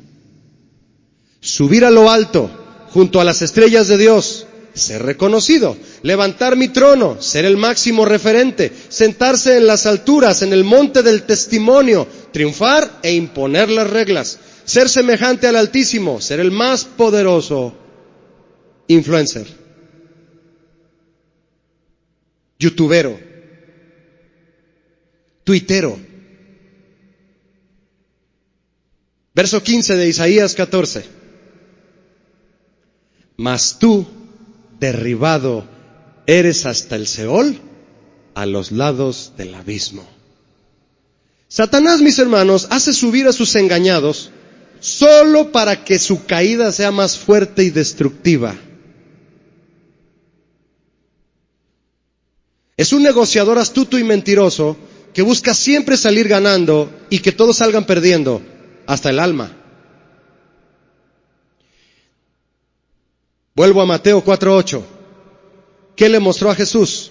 [1.48, 2.50] Subir a lo alto,
[2.89, 8.70] junto a las estrellas de Dios, ser reconocido, levantar mi trono, ser el máximo referente,
[8.89, 14.89] sentarse en las alturas, en el monte del testimonio, triunfar e imponer las reglas, ser
[14.89, 17.74] semejante al Altísimo, ser el más poderoso
[18.88, 19.48] influencer,
[22.60, 23.18] youtubero,
[25.45, 25.98] tuitero.
[29.34, 31.27] Verso 15 de Isaías 14.
[33.38, 34.06] Mas tú,
[34.80, 35.64] derribado,
[36.26, 37.60] eres hasta el Seol,
[38.34, 40.06] a los lados del abismo.
[41.48, 44.32] Satanás, mis hermanos, hace subir a sus engañados
[44.80, 48.56] solo para que su caída sea más fuerte y destructiva.
[52.76, 54.78] Es un negociador astuto y mentiroso
[55.14, 58.42] que busca siempre salir ganando y que todos salgan perdiendo,
[58.86, 59.57] hasta el alma.
[63.58, 64.84] Vuelvo a Mateo 4.8.
[65.95, 67.10] ¿Qué le mostró a Jesús?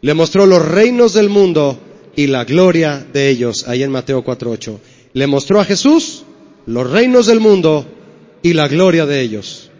[0.00, 1.78] Le mostró los reinos del mundo
[2.16, 4.78] y la gloria de ellos, ahí en Mateo 4.8.
[5.12, 6.24] Le mostró a Jesús
[6.66, 7.86] los reinos del mundo
[8.42, 9.70] y la gloria de ellos.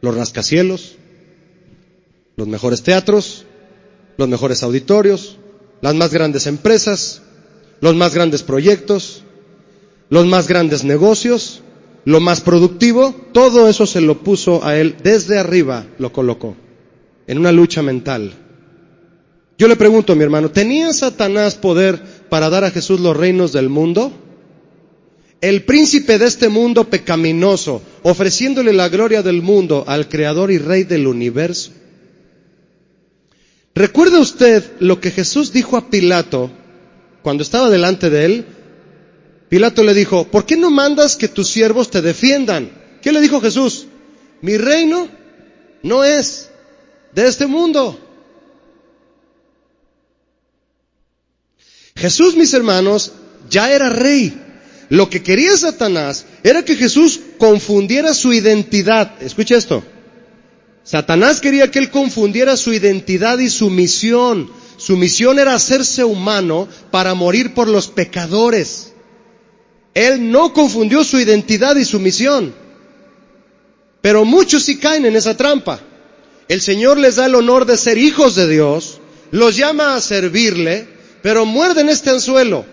[0.00, 0.96] Los rascacielos,
[2.34, 3.44] los mejores teatros,
[4.16, 5.36] los mejores auditorios,
[5.80, 7.22] las más grandes empresas,
[7.80, 9.22] los más grandes proyectos,
[10.08, 11.62] los más grandes negocios,
[12.04, 16.56] lo más productivo, todo eso se lo puso a él desde arriba, lo colocó,
[17.26, 18.32] en una lucha mental.
[19.58, 23.68] Yo le pregunto, mi hermano, ¿tenía Satanás poder para dar a Jesús los reinos del
[23.68, 24.12] mundo?
[25.40, 30.84] El príncipe de este mundo pecaminoso, ofreciéndole la gloria del mundo al creador y rey
[30.84, 31.72] del universo.
[33.74, 36.50] ¿Recuerda usted lo que Jesús dijo a Pilato
[37.22, 38.46] cuando estaba delante de él?
[39.52, 42.70] Pilato le dijo, ¿por qué no mandas que tus siervos te defiendan?
[43.02, 43.86] ¿Qué le dijo Jesús?
[44.40, 45.08] Mi reino
[45.82, 46.48] no es
[47.14, 48.00] de este mundo.
[51.94, 53.12] Jesús, mis hermanos,
[53.50, 54.34] ya era rey.
[54.88, 59.22] Lo que quería Satanás era que Jesús confundiera su identidad.
[59.22, 59.84] Escucha esto.
[60.82, 64.50] Satanás quería que él confundiera su identidad y su misión.
[64.78, 68.91] Su misión era hacerse humano para morir por los pecadores.
[69.94, 72.54] Él no confundió su identidad y su misión.
[74.00, 75.80] Pero muchos sí caen en esa trampa.
[76.48, 78.98] El Señor les da el honor de ser hijos de Dios,
[79.30, 80.86] los llama a servirle,
[81.22, 82.64] pero muerden este anzuelo.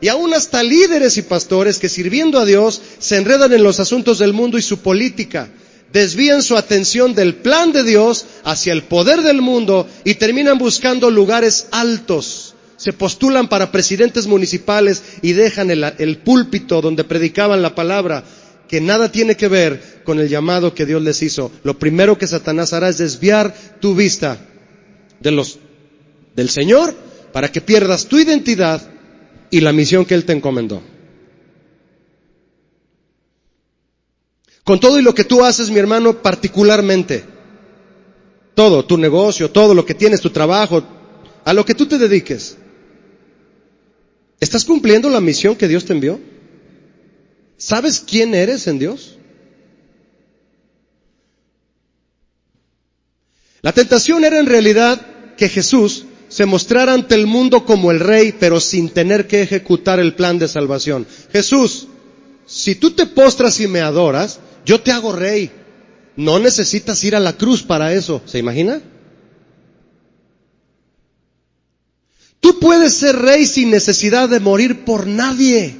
[0.00, 4.18] Y aún hasta líderes y pastores que sirviendo a Dios se enredan en los asuntos
[4.18, 5.48] del mundo y su política
[5.92, 11.10] desvían su atención del plan de Dios hacia el poder del mundo y terminan buscando
[11.10, 12.41] lugares altos.
[12.82, 18.24] Se postulan para presidentes municipales y dejan el, púlpito donde predicaban la palabra,
[18.66, 21.52] que nada tiene que ver con el llamado que Dios les hizo.
[21.62, 24.36] Lo primero que Satanás hará es desviar tu vista
[25.20, 25.60] de los,
[26.34, 26.92] del Señor
[27.32, 28.82] para que pierdas tu identidad
[29.48, 30.82] y la misión que Él te encomendó.
[34.64, 37.24] Con todo y lo que tú haces, mi hermano, particularmente.
[38.56, 40.82] Todo, tu negocio, todo lo que tienes, tu trabajo,
[41.44, 42.56] a lo que tú te dediques.
[44.42, 46.18] ¿Estás cumpliendo la misión que Dios te envió?
[47.56, 49.16] ¿Sabes quién eres en Dios?
[53.60, 58.34] La tentación era en realidad que Jesús se mostrara ante el mundo como el rey,
[58.36, 61.06] pero sin tener que ejecutar el plan de salvación.
[61.30, 61.86] Jesús,
[62.44, 65.52] si tú te postras y me adoras, yo te hago rey.
[66.16, 68.20] No necesitas ir a la cruz para eso.
[68.26, 68.82] ¿Se imagina?
[72.42, 75.76] Tú puedes ser rey sin necesidad de morir por nadie.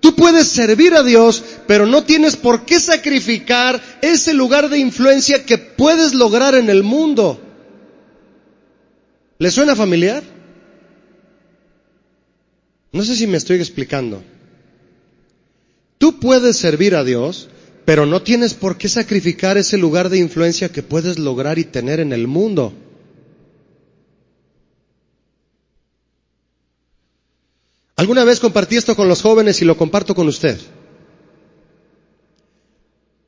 [0.00, 5.46] Tú puedes servir a Dios, pero no tienes por qué sacrificar ese lugar de influencia
[5.46, 7.40] que puedes lograr en el mundo.
[9.38, 10.24] ¿Le suena familiar?
[12.90, 14.24] No sé si me estoy explicando.
[15.98, 17.48] Tú puedes servir a Dios,
[17.84, 22.00] pero no tienes por qué sacrificar ese lugar de influencia que puedes lograr y tener
[22.00, 22.74] en el mundo.
[28.04, 30.60] Alguna vez compartí esto con los jóvenes y lo comparto con usted.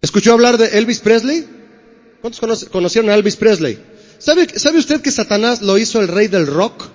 [0.02, 1.46] ¿Escuchó hablar de Elvis Presley?
[2.20, 3.82] ¿Cuántos conocieron a Elvis Presley?
[4.18, 6.90] ¿Sabe, ¿Sabe usted que Satanás lo hizo el rey del rock?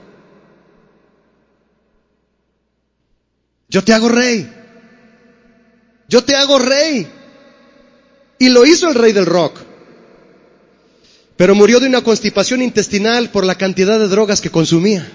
[3.67, 4.47] Yo te hago rey.
[6.07, 7.07] Yo te hago rey.
[8.37, 9.57] Y lo hizo el rey del rock.
[11.35, 15.11] Pero murió de una constipación intestinal por la cantidad de drogas que consumía.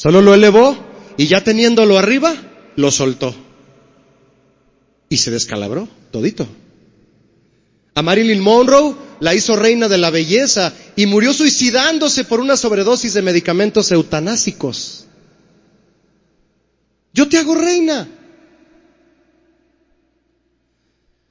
[0.00, 0.78] Solo lo elevó
[1.18, 2.34] y ya teniéndolo arriba,
[2.74, 3.34] lo soltó.
[5.10, 6.48] Y se descalabró todito.
[7.94, 13.12] A Marilyn Monroe la hizo reina de la belleza y murió suicidándose por una sobredosis
[13.12, 15.04] de medicamentos eutanásicos.
[17.12, 18.08] Yo te hago reina.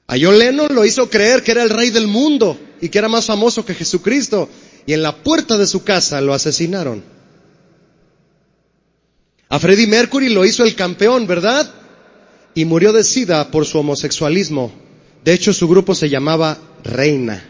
[0.06, 3.08] A John Lennon lo hizo creer que era el rey del mundo y que era
[3.08, 4.48] más famoso que Jesucristo
[4.86, 7.18] y en la puerta de su casa lo asesinaron.
[9.50, 11.68] A Freddie Mercury lo hizo el campeón, ¿verdad?
[12.54, 14.72] Y murió de sida por su homosexualismo.
[15.24, 17.44] De hecho, su grupo se llamaba Reina.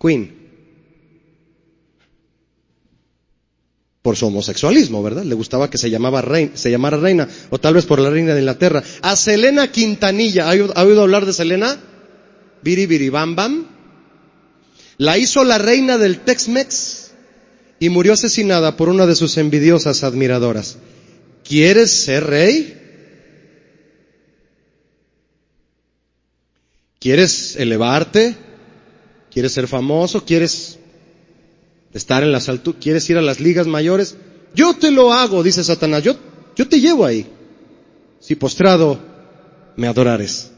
[0.00, 0.40] Queen.
[4.00, 5.24] Por su homosexualismo, ¿verdad?
[5.24, 8.34] Le gustaba que se, llamaba reina, se llamara reina, o tal vez por la reina
[8.34, 8.82] de Inglaterra.
[9.02, 11.78] A Selena Quintanilla, ¿ha oído, hablar de Selena?
[12.62, 13.66] Biri Bam Bam.
[14.96, 17.01] La hizo la reina del Tex-Mex
[17.82, 20.76] y murió asesinada por una de sus envidiosas admiradoras.
[21.42, 22.78] ¿Quieres ser rey?
[27.00, 28.36] ¿Quieres elevarte?
[29.32, 30.24] ¿Quieres ser famoso?
[30.24, 30.78] ¿Quieres
[31.92, 32.80] estar en las alturas?
[32.80, 34.14] ¿Quieres ir a las ligas mayores?
[34.54, 36.04] Yo te lo hago, dice Satanás.
[36.04, 36.14] Yo,
[36.54, 37.26] yo te llevo ahí.
[38.20, 39.00] Si postrado
[39.74, 40.52] me adorares.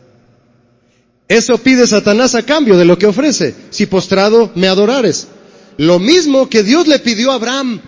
[1.26, 3.54] Eso pide Satanás a cambio de lo que ofrece.
[3.70, 5.28] Si postrado me adorares.
[5.76, 7.80] Lo mismo que Dios le pidió a Abraham.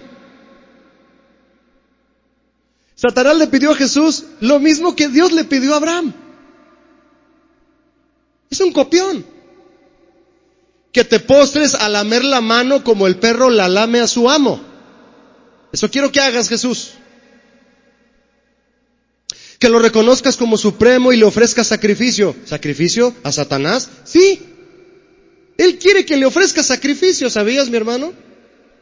[2.94, 6.14] Satanás le pidió a Jesús lo mismo que Dios le pidió a Abraham.
[8.50, 9.24] Es un copión
[10.92, 14.62] que te postres a lamer la mano como el perro la lame a su amo.
[15.72, 16.92] Eso quiero que hagas, Jesús.
[19.58, 22.34] Que lo reconozcas como supremo y le ofrezcas sacrificio.
[22.46, 23.90] ¿Sacrificio a Satanás?
[24.04, 24.55] Sí.
[25.58, 28.12] Él quiere que le ofrezcas sacrificio, ¿sabías, mi hermano?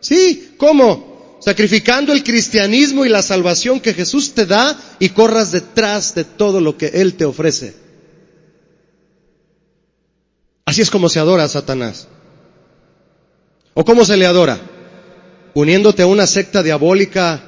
[0.01, 0.55] Sí.
[0.57, 1.39] ¿Cómo?
[1.41, 6.61] Sacrificando el cristianismo y la salvación que Jesús te da y corras detrás de todo
[6.61, 7.75] lo que Él te ofrece.
[10.65, 12.09] Así es como se adora a Satanás.
[13.75, 14.59] ¿O cómo se le adora?
[15.53, 17.43] Uniéndote a una secta diabólica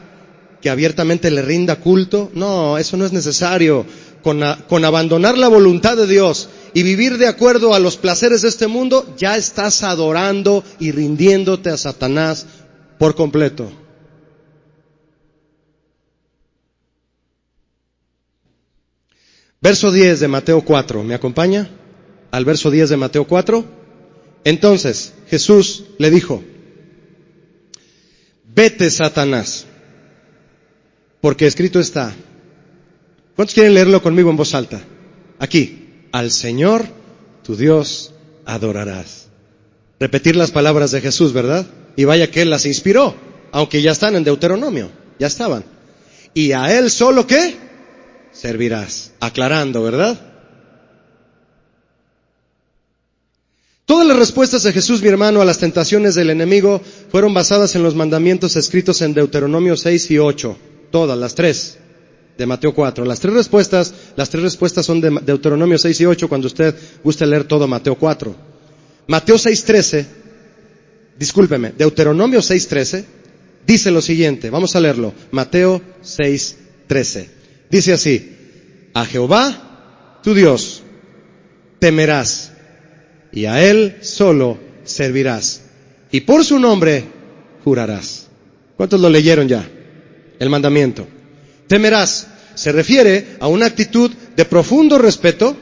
[0.61, 2.31] que abiertamente le rinda culto.
[2.35, 3.87] No, eso no es necesario.
[4.23, 8.49] Con, con, abandonar la voluntad de Dios y vivir de acuerdo a los placeres de
[8.49, 12.47] este mundo, ya estás adorando y rindiéndote a Satanás
[12.99, 13.71] por completo.
[19.61, 21.69] Verso 10 de Mateo 4, ¿me acompaña?
[22.37, 23.65] al verso 10 de Mateo 4.
[24.45, 26.43] Entonces Jesús le dijo,
[28.55, 29.67] vete Satanás,
[31.21, 32.15] porque escrito está.
[33.35, 34.83] ¿Cuántos quieren leerlo conmigo en voz alta?
[35.39, 35.86] Aquí,
[36.17, 36.87] al Señor
[37.45, 38.13] tu Dios
[38.47, 39.27] adorarás.
[40.01, 41.67] Repetir las palabras de Jesús, ¿verdad?
[41.95, 43.15] Y vaya que Él las inspiró,
[43.53, 45.63] aunque ya están en Deuteronomio, ya estaban.
[46.33, 47.57] Y a Él solo qué?
[48.33, 49.13] Servirás.
[49.21, 50.19] Aclarando, ¿verdad?
[53.85, 57.83] Todas las respuestas de Jesús, mi hermano, a las tentaciones del enemigo fueron basadas en
[57.83, 60.57] los mandamientos escritos en Deuteronomio 6 y 8.
[60.91, 61.79] Todas, las tres
[62.37, 63.05] de Mateo 4.
[63.05, 67.27] Las tres respuestas, las tres respuestas son de Deuteronomio 6 y 8 cuando usted guste
[67.27, 68.35] leer todo Mateo 4.
[69.09, 70.05] Mateo 6.13,
[71.19, 73.05] discúlpeme, Deuteronomio 6.13
[73.67, 76.57] dice lo siguiente, vamos a leerlo, Mateo 6,
[76.87, 77.31] 13.
[77.69, 78.33] Dice así,
[78.95, 80.83] a Jehová, tu Dios,
[81.79, 82.53] temerás
[83.33, 85.63] y a Él solo servirás.
[86.13, 87.05] Y por su nombre
[87.65, 88.29] jurarás.
[88.77, 89.69] ¿Cuántos lo leyeron ya?
[90.39, 91.07] El mandamiento.
[91.69, 95.57] Temerás se refiere a una actitud de profundo respeto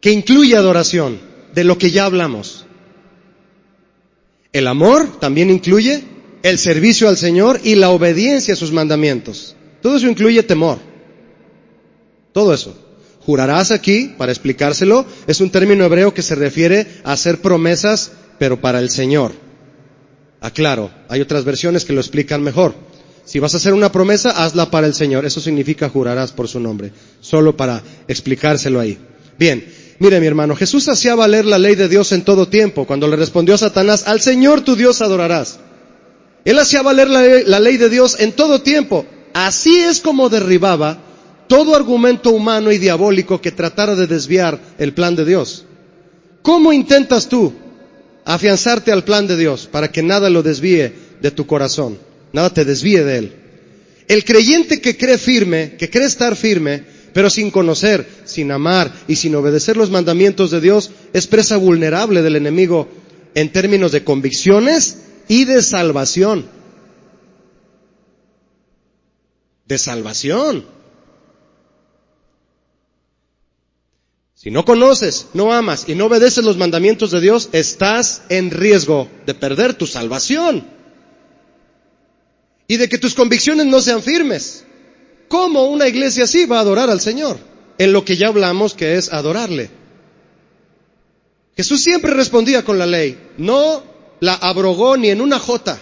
[0.00, 1.20] que incluye adoración,
[1.54, 2.66] de lo que ya hablamos.
[4.52, 6.02] El amor también incluye
[6.42, 9.54] el servicio al Señor y la obediencia a sus mandamientos.
[9.82, 10.78] Todo eso incluye temor.
[12.32, 12.76] Todo eso.
[13.20, 18.60] Jurarás aquí, para explicárselo, es un término hebreo que se refiere a hacer promesas, pero
[18.60, 19.32] para el Señor.
[20.40, 22.74] Aclaro, hay otras versiones que lo explican mejor.
[23.30, 25.24] Si vas a hacer una promesa, hazla para el Señor.
[25.24, 26.90] Eso significa jurarás por su nombre.
[27.20, 28.98] Solo para explicárselo ahí.
[29.38, 29.64] Bien,
[30.00, 32.88] mire mi hermano, Jesús hacía valer la ley de Dios en todo tiempo.
[32.88, 35.60] Cuando le respondió a Satanás, al Señor tu Dios adorarás.
[36.44, 39.06] Él hacía valer la, la ley de Dios en todo tiempo.
[39.32, 40.98] Así es como derribaba
[41.46, 45.66] todo argumento humano y diabólico que tratara de desviar el plan de Dios.
[46.42, 47.52] ¿Cómo intentas tú
[48.24, 52.64] afianzarte al plan de Dios para que nada lo desvíe de tu corazón, nada te
[52.64, 53.32] desvíe de él?
[54.10, 59.16] El creyente que cree firme, que cree estar firme, pero sin conocer, sin amar y
[59.16, 62.88] sin obedecer los mandamientos de Dios, es presa vulnerable del enemigo
[63.34, 66.46] en términos de convicciones y de salvación.
[69.66, 70.66] De salvación.
[74.34, 79.08] Si no conoces, no amas y no obedeces los mandamientos de Dios, estás en riesgo
[79.24, 80.79] de perder tu salvación
[82.70, 84.62] y de que tus convicciones no sean firmes.
[85.26, 87.36] ¿Cómo una iglesia así va a adorar al Señor?
[87.78, 89.70] En lo que ya hablamos que es adorarle.
[91.56, 93.82] Jesús siempre respondía con la ley, no
[94.20, 95.80] la abrogó ni en una jota.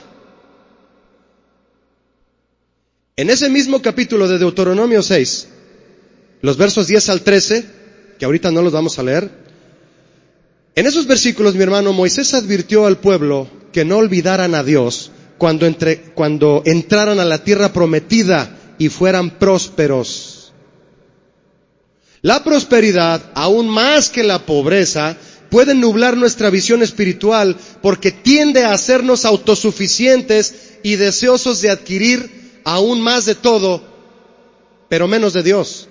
[3.17, 5.49] En ese mismo capítulo de Deuteronomio 6,
[6.41, 7.67] los versos 10 al 13,
[8.19, 9.31] que ahorita no los vamos a leer.
[10.75, 15.67] En esos versículos, mi hermano, Moisés advirtió al pueblo que no olvidaran a Dios cuando,
[15.67, 20.53] entre, cuando entraran a la tierra prometida y fueran prósperos.
[22.21, 25.17] La prosperidad, aún más que la pobreza,
[25.51, 33.01] puede nublar nuestra visión espiritual porque tiende a hacernos autosuficientes y deseosos de adquirir aún
[33.01, 33.83] más de todo,
[34.89, 35.89] pero menos de Dios.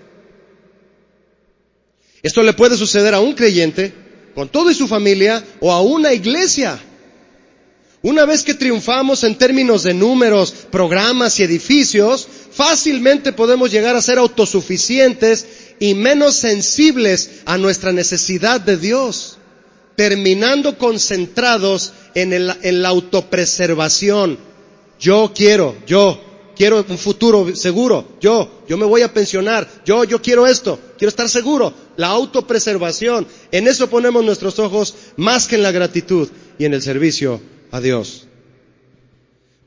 [2.22, 3.94] Esto le puede suceder a un creyente,
[4.36, 6.80] con todo y su familia, o a una iglesia.
[8.08, 14.02] Una vez que triunfamos en términos de números, programas y edificios, fácilmente podemos llegar a
[14.02, 15.46] ser autosuficientes
[15.82, 19.40] y menos sensibles a nuestra necesidad de Dios,
[19.98, 24.38] terminando concentrados en, la autopreservación.
[24.98, 26.18] Yo quiero, yo,
[26.56, 31.10] quiero un futuro seguro, yo, yo me voy a pensionar, yo, yo quiero esto, quiero
[31.10, 36.64] estar seguro, la autopreservación, en eso ponemos nuestros ojos más que en la gratitud y
[36.64, 37.42] en el servicio
[37.72, 38.28] a Dios.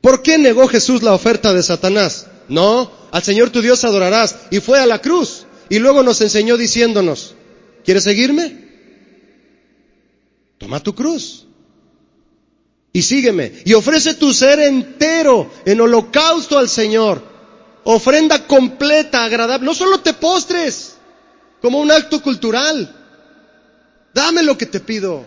[0.01, 2.27] ¿Por qué negó Jesús la oferta de Satanás?
[2.47, 6.57] No, al Señor tu Dios adorarás y fue a la cruz y luego nos enseñó
[6.57, 7.35] diciéndonos,
[7.85, 8.69] ¿quieres seguirme?
[10.57, 11.45] Toma tu cruz
[12.93, 13.53] y sígueme.
[13.65, 17.23] Y ofrece tu ser entero en holocausto al Señor.
[17.83, 19.65] Ofrenda completa, agradable.
[19.65, 20.97] No solo te postres
[21.61, 22.95] como un acto cultural.
[24.13, 25.25] Dame lo que te pido.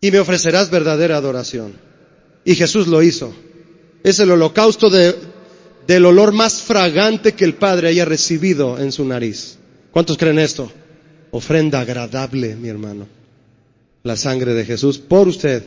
[0.00, 1.72] Y me ofrecerás verdadera adoración.
[2.44, 3.34] Y Jesús lo hizo.
[4.04, 5.14] Es el holocausto de,
[5.86, 9.58] del olor más fragante que el Padre haya recibido en su nariz.
[9.90, 10.70] ¿Cuántos creen esto?
[11.30, 13.18] Ofrenda agradable, mi hermano
[14.08, 15.62] la sangre de Jesús por usted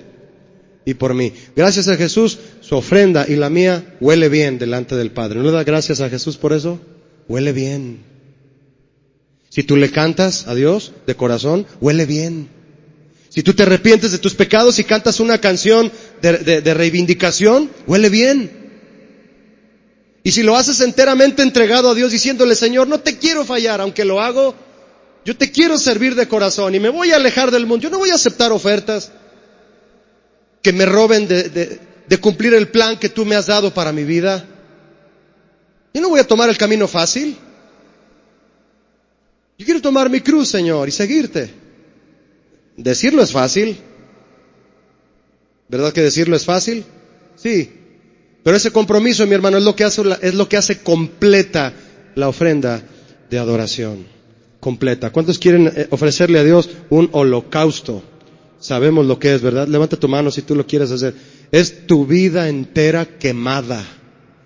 [0.85, 1.31] y por mí.
[1.55, 5.39] Gracias a Jesús, su ofrenda y la mía huele bien delante del Padre.
[5.39, 6.79] ¿No le da gracias a Jesús por eso?
[7.27, 7.99] Huele bien.
[9.49, 12.49] Si tú le cantas a Dios de corazón, huele bien.
[13.31, 18.51] Si tú te arrepientes de tus pecados y cantas una canción de, reivindicación, huele bien.
[20.23, 24.05] Y si lo haces enteramente entregado a Dios diciéndole, Señor, no te quiero fallar, aunque
[24.05, 24.53] lo hago
[25.23, 27.83] yo te quiero servir de corazón y me voy a alejar del mundo.
[27.83, 29.11] Yo no voy a aceptar ofertas
[30.61, 34.03] que me roben de, de, cumplir el plan que tú me has dado para mi
[34.03, 34.45] vida.
[35.93, 37.37] Yo no voy a tomar el camino fácil.
[39.57, 41.60] Yo quiero tomar mi cruz, Señor, y seguirte.
[42.83, 43.77] Decirlo es fácil.
[45.69, 46.83] ¿Verdad que decirlo es fácil?
[47.35, 47.71] Sí.
[48.43, 51.73] Pero ese compromiso, mi hermano, es lo que hace, es lo que hace completa
[52.15, 52.83] la ofrenda
[53.29, 54.05] de adoración
[54.59, 55.11] completa.
[55.11, 58.03] ¿Cuántos quieren eh, ofrecerle a Dios un holocausto
[58.61, 59.67] sabemos lo que es, ¿verdad?
[59.67, 61.15] Levanta tu mano si tú lo quieres hacer.
[61.51, 63.83] Es tu vida entera quemada.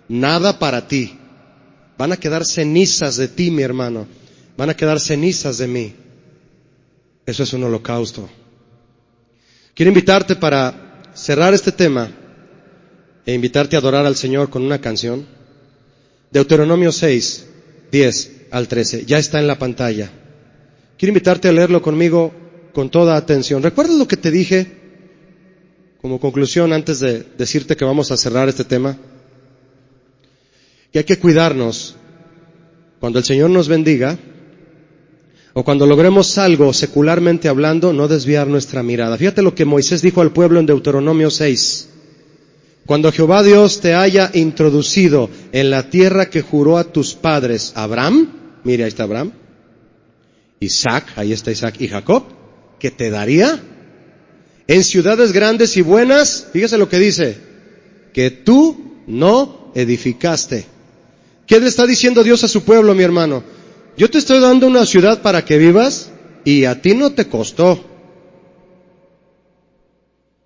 [0.08, 1.18] Nada para ti.
[1.98, 4.08] Van a quedar cenizas de ti, mi hermano.
[4.58, 5.94] Van a quedar cenizas de mí.
[7.26, 8.30] Eso es un holocausto.
[9.74, 12.12] Quiero invitarte para cerrar este tema
[13.26, 15.26] e invitarte a adorar al Señor con una canción.
[16.32, 17.48] Deuteronomio 6,
[17.92, 19.06] 10 al 13.
[19.06, 20.12] Ya está en la pantalla.
[20.98, 22.32] Quiero invitarte a leerlo conmigo
[22.74, 23.64] con toda atención.
[23.64, 24.68] ¿Recuerdas lo que te dije
[26.02, 28.98] como conclusión antes de decirte que vamos a cerrar este tema?
[30.92, 31.96] Que hay que cuidarnos
[33.00, 34.18] cuando el Señor nos bendiga
[35.58, 39.18] o cuando logremos algo secularmente hablando, no desviar nuestra mirada.
[39.18, 41.88] Fíjate lo que Moisés dijo al pueblo en Deuteronomio 6.
[42.86, 48.28] Cuando Jehová Dios te haya introducido en la tierra que juró a tus padres, Abraham,
[48.66, 49.32] mire ahí está Abraham,
[50.60, 52.24] Isaac, ahí está Isaac y Jacob,
[52.78, 53.58] que te daría
[54.68, 57.38] en ciudades grandes y buenas, fíjese lo que dice,
[58.12, 60.66] que tú no edificaste.
[61.48, 63.55] ¿Qué le está diciendo Dios a su pueblo, mi hermano?
[63.98, 66.12] Yo te estoy dando una ciudad para que vivas
[66.44, 67.84] y a ti no te costó.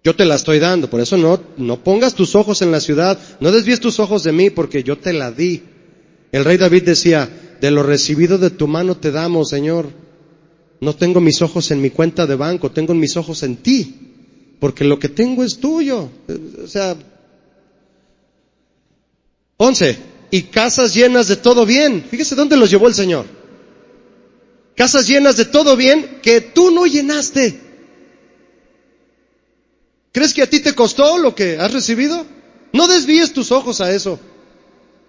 [0.04, 3.20] Yo te la estoy dando, por eso no, no pongas tus ojos en la ciudad,
[3.40, 5.64] no desvíes tus ojos de mí porque yo te la di.
[6.32, 7.30] El rey David decía,
[7.60, 9.90] de lo recibido de tu mano te damos, Señor.
[10.80, 13.96] No tengo mis ojos en mi cuenta de banco, tengo mis ojos en ti,
[14.60, 16.10] porque lo que tengo es tuyo.
[16.64, 16.96] O sea,
[19.58, 19.98] once,
[20.32, 22.06] y casas llenas de todo bien.
[22.10, 23.39] Fíjese dónde los llevó el Señor.
[24.80, 27.60] Casas llenas de todo bien que tú no llenaste.
[30.14, 32.26] ¿Crees que a ti te costó lo que has recibido?
[32.72, 34.22] No desvíes tus ojos a eso.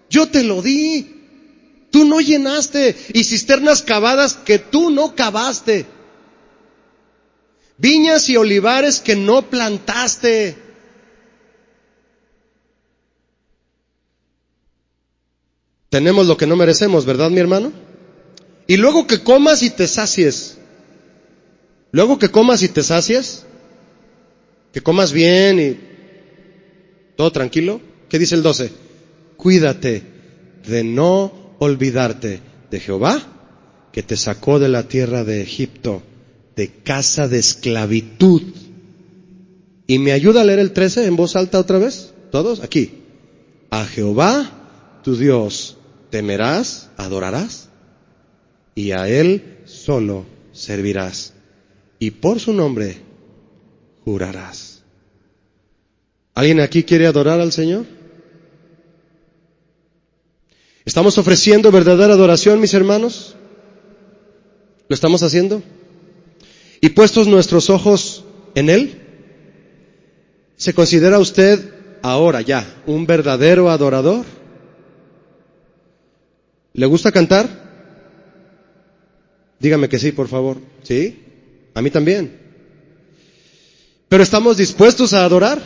[0.09, 1.87] Yo te lo di.
[1.89, 2.97] Tú no llenaste.
[3.13, 5.85] Y cisternas cavadas que tú no cavaste.
[7.77, 10.57] Viñas y olivares que no plantaste.
[15.87, 17.90] Tenemos lo que no merecemos, ¿verdad, mi hermano?
[18.67, 20.57] Y luego que comas y te sacies.
[21.91, 23.45] Luego que comas y te sacies.
[24.71, 25.77] Que comas bien y
[27.15, 27.81] todo tranquilo.
[28.09, 28.71] ¿Qué dice el 12?
[29.37, 30.03] Cuídate
[30.67, 32.39] de no olvidarte
[32.69, 33.21] de Jehová,
[33.91, 36.01] que te sacó de la tierra de Egipto,
[36.55, 38.41] de casa de esclavitud.
[39.87, 42.13] ¿Y me ayuda a leer el 13 en voz alta otra vez?
[42.31, 42.61] ¿Todos?
[42.61, 42.99] Aquí.
[43.69, 45.77] A Jehová, tu Dios,
[46.09, 47.70] temerás, adorarás
[48.75, 51.33] y a Él solo servirás.
[51.99, 52.97] Y por su nombre
[54.03, 54.81] jurarás.
[56.33, 57.85] ¿Alguien aquí quiere adorar al Señor?
[60.85, 63.35] ¿Estamos ofreciendo verdadera adoración, mis hermanos?
[64.87, 65.61] ¿Lo estamos haciendo?
[66.81, 69.01] ¿Y puestos nuestros ojos en Él?
[70.57, 74.25] ¿Se considera usted ahora ya un verdadero adorador?
[76.73, 77.60] ¿Le gusta cantar?
[79.61, 80.57] Dígame que sí, por favor.
[80.81, 81.23] ¿Sí?
[81.75, 82.39] A mí también.
[84.09, 85.61] Pero estamos dispuestos a adorar.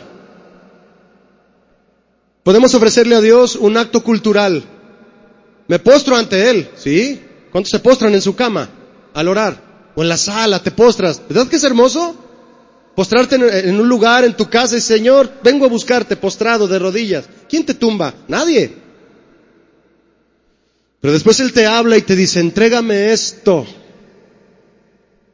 [2.42, 4.62] Podemos ofrecerle a Dios un acto cultural.
[5.66, 7.20] Me postro ante Él, ¿sí?
[7.50, 8.68] ¿Cuántos se postran en su cama
[9.14, 9.92] al orar?
[9.96, 11.20] O en la sala, te postras.
[11.28, 12.14] ¿Verdad que es hermoso?
[12.94, 17.24] Postrarte en un lugar, en tu casa y Señor, vengo a buscarte postrado de rodillas.
[17.48, 18.14] ¿Quién te tumba?
[18.28, 18.76] Nadie.
[21.00, 23.66] Pero después Él te habla y te dice, entrégame esto,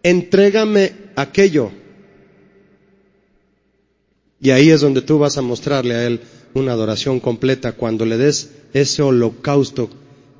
[0.03, 1.70] entrégame aquello.
[4.41, 6.20] Y ahí es donde tú vas a mostrarle a Él
[6.55, 9.89] una adoración completa cuando le des ese holocausto,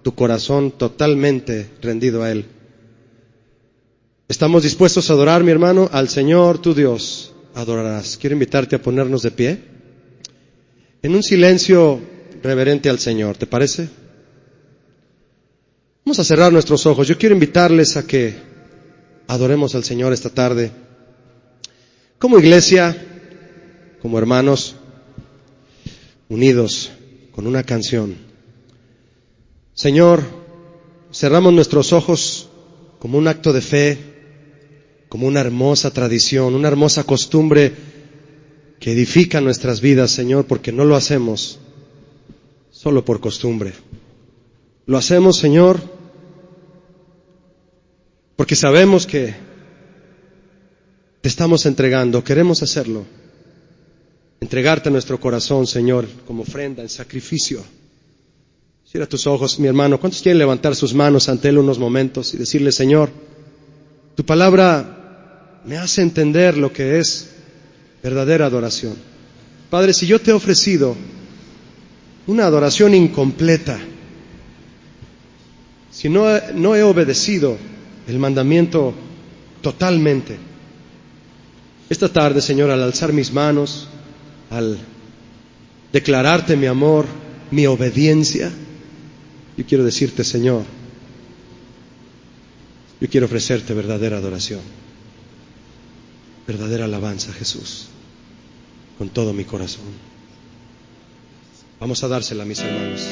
[0.03, 2.47] tu corazón totalmente rendido a Él.
[4.29, 5.89] ¿Estamos dispuestos a adorar, mi hermano?
[5.93, 8.17] Al Señor, tu Dios, adorarás.
[8.17, 9.73] Quiero invitarte a ponernos de pie
[11.03, 12.01] en un silencio
[12.43, 13.89] reverente al Señor, ¿te parece?
[16.05, 17.07] Vamos a cerrar nuestros ojos.
[17.07, 18.35] Yo quiero invitarles a que
[19.27, 20.71] adoremos al Señor esta tarde.
[22.19, 22.97] Como iglesia,
[24.01, 24.77] como hermanos,
[26.29, 26.91] unidos
[27.33, 28.17] con una canción.
[29.75, 30.23] Señor,
[31.13, 32.49] cerramos nuestros ojos
[32.99, 33.99] como un acto de fe,
[35.09, 37.73] como una hermosa tradición, una hermosa costumbre
[38.81, 41.59] que edifica nuestras vidas, Señor, porque no lo hacemos
[42.71, 43.73] solo por costumbre.
[44.87, 45.81] Lo hacemos, Señor,
[48.43, 49.33] porque sabemos que
[51.21, 53.05] te estamos entregando, queremos hacerlo.
[54.41, 57.63] Entregarte nuestro corazón, Señor, como ofrenda, en sacrificio.
[58.85, 60.01] Cierra tus ojos, mi hermano.
[60.01, 63.11] ¿Cuántos quieren levantar sus manos ante Él unos momentos y decirle, Señor,
[64.17, 67.31] tu palabra me hace entender lo que es
[68.03, 68.97] verdadera adoración.
[69.71, 70.97] Padre, si yo te he ofrecido
[72.27, 73.79] una adoración incompleta,
[75.93, 77.71] si no, no he obedecido
[78.07, 78.95] el mandamiento
[79.61, 80.39] totalmente,
[81.89, 83.87] esta tarde, Señor, al alzar mis manos,
[84.51, 84.79] al
[85.93, 87.07] declararte mi amor,
[87.51, 88.51] mi obediencia,
[89.57, 90.65] yo quiero decirte, Señor,
[93.01, 94.61] yo quiero ofrecerte verdadera adoración,
[96.47, 97.89] verdadera alabanza, Jesús,
[98.97, 99.85] con todo mi corazón.
[101.79, 103.09] Vamos a dársela, mis hermanos.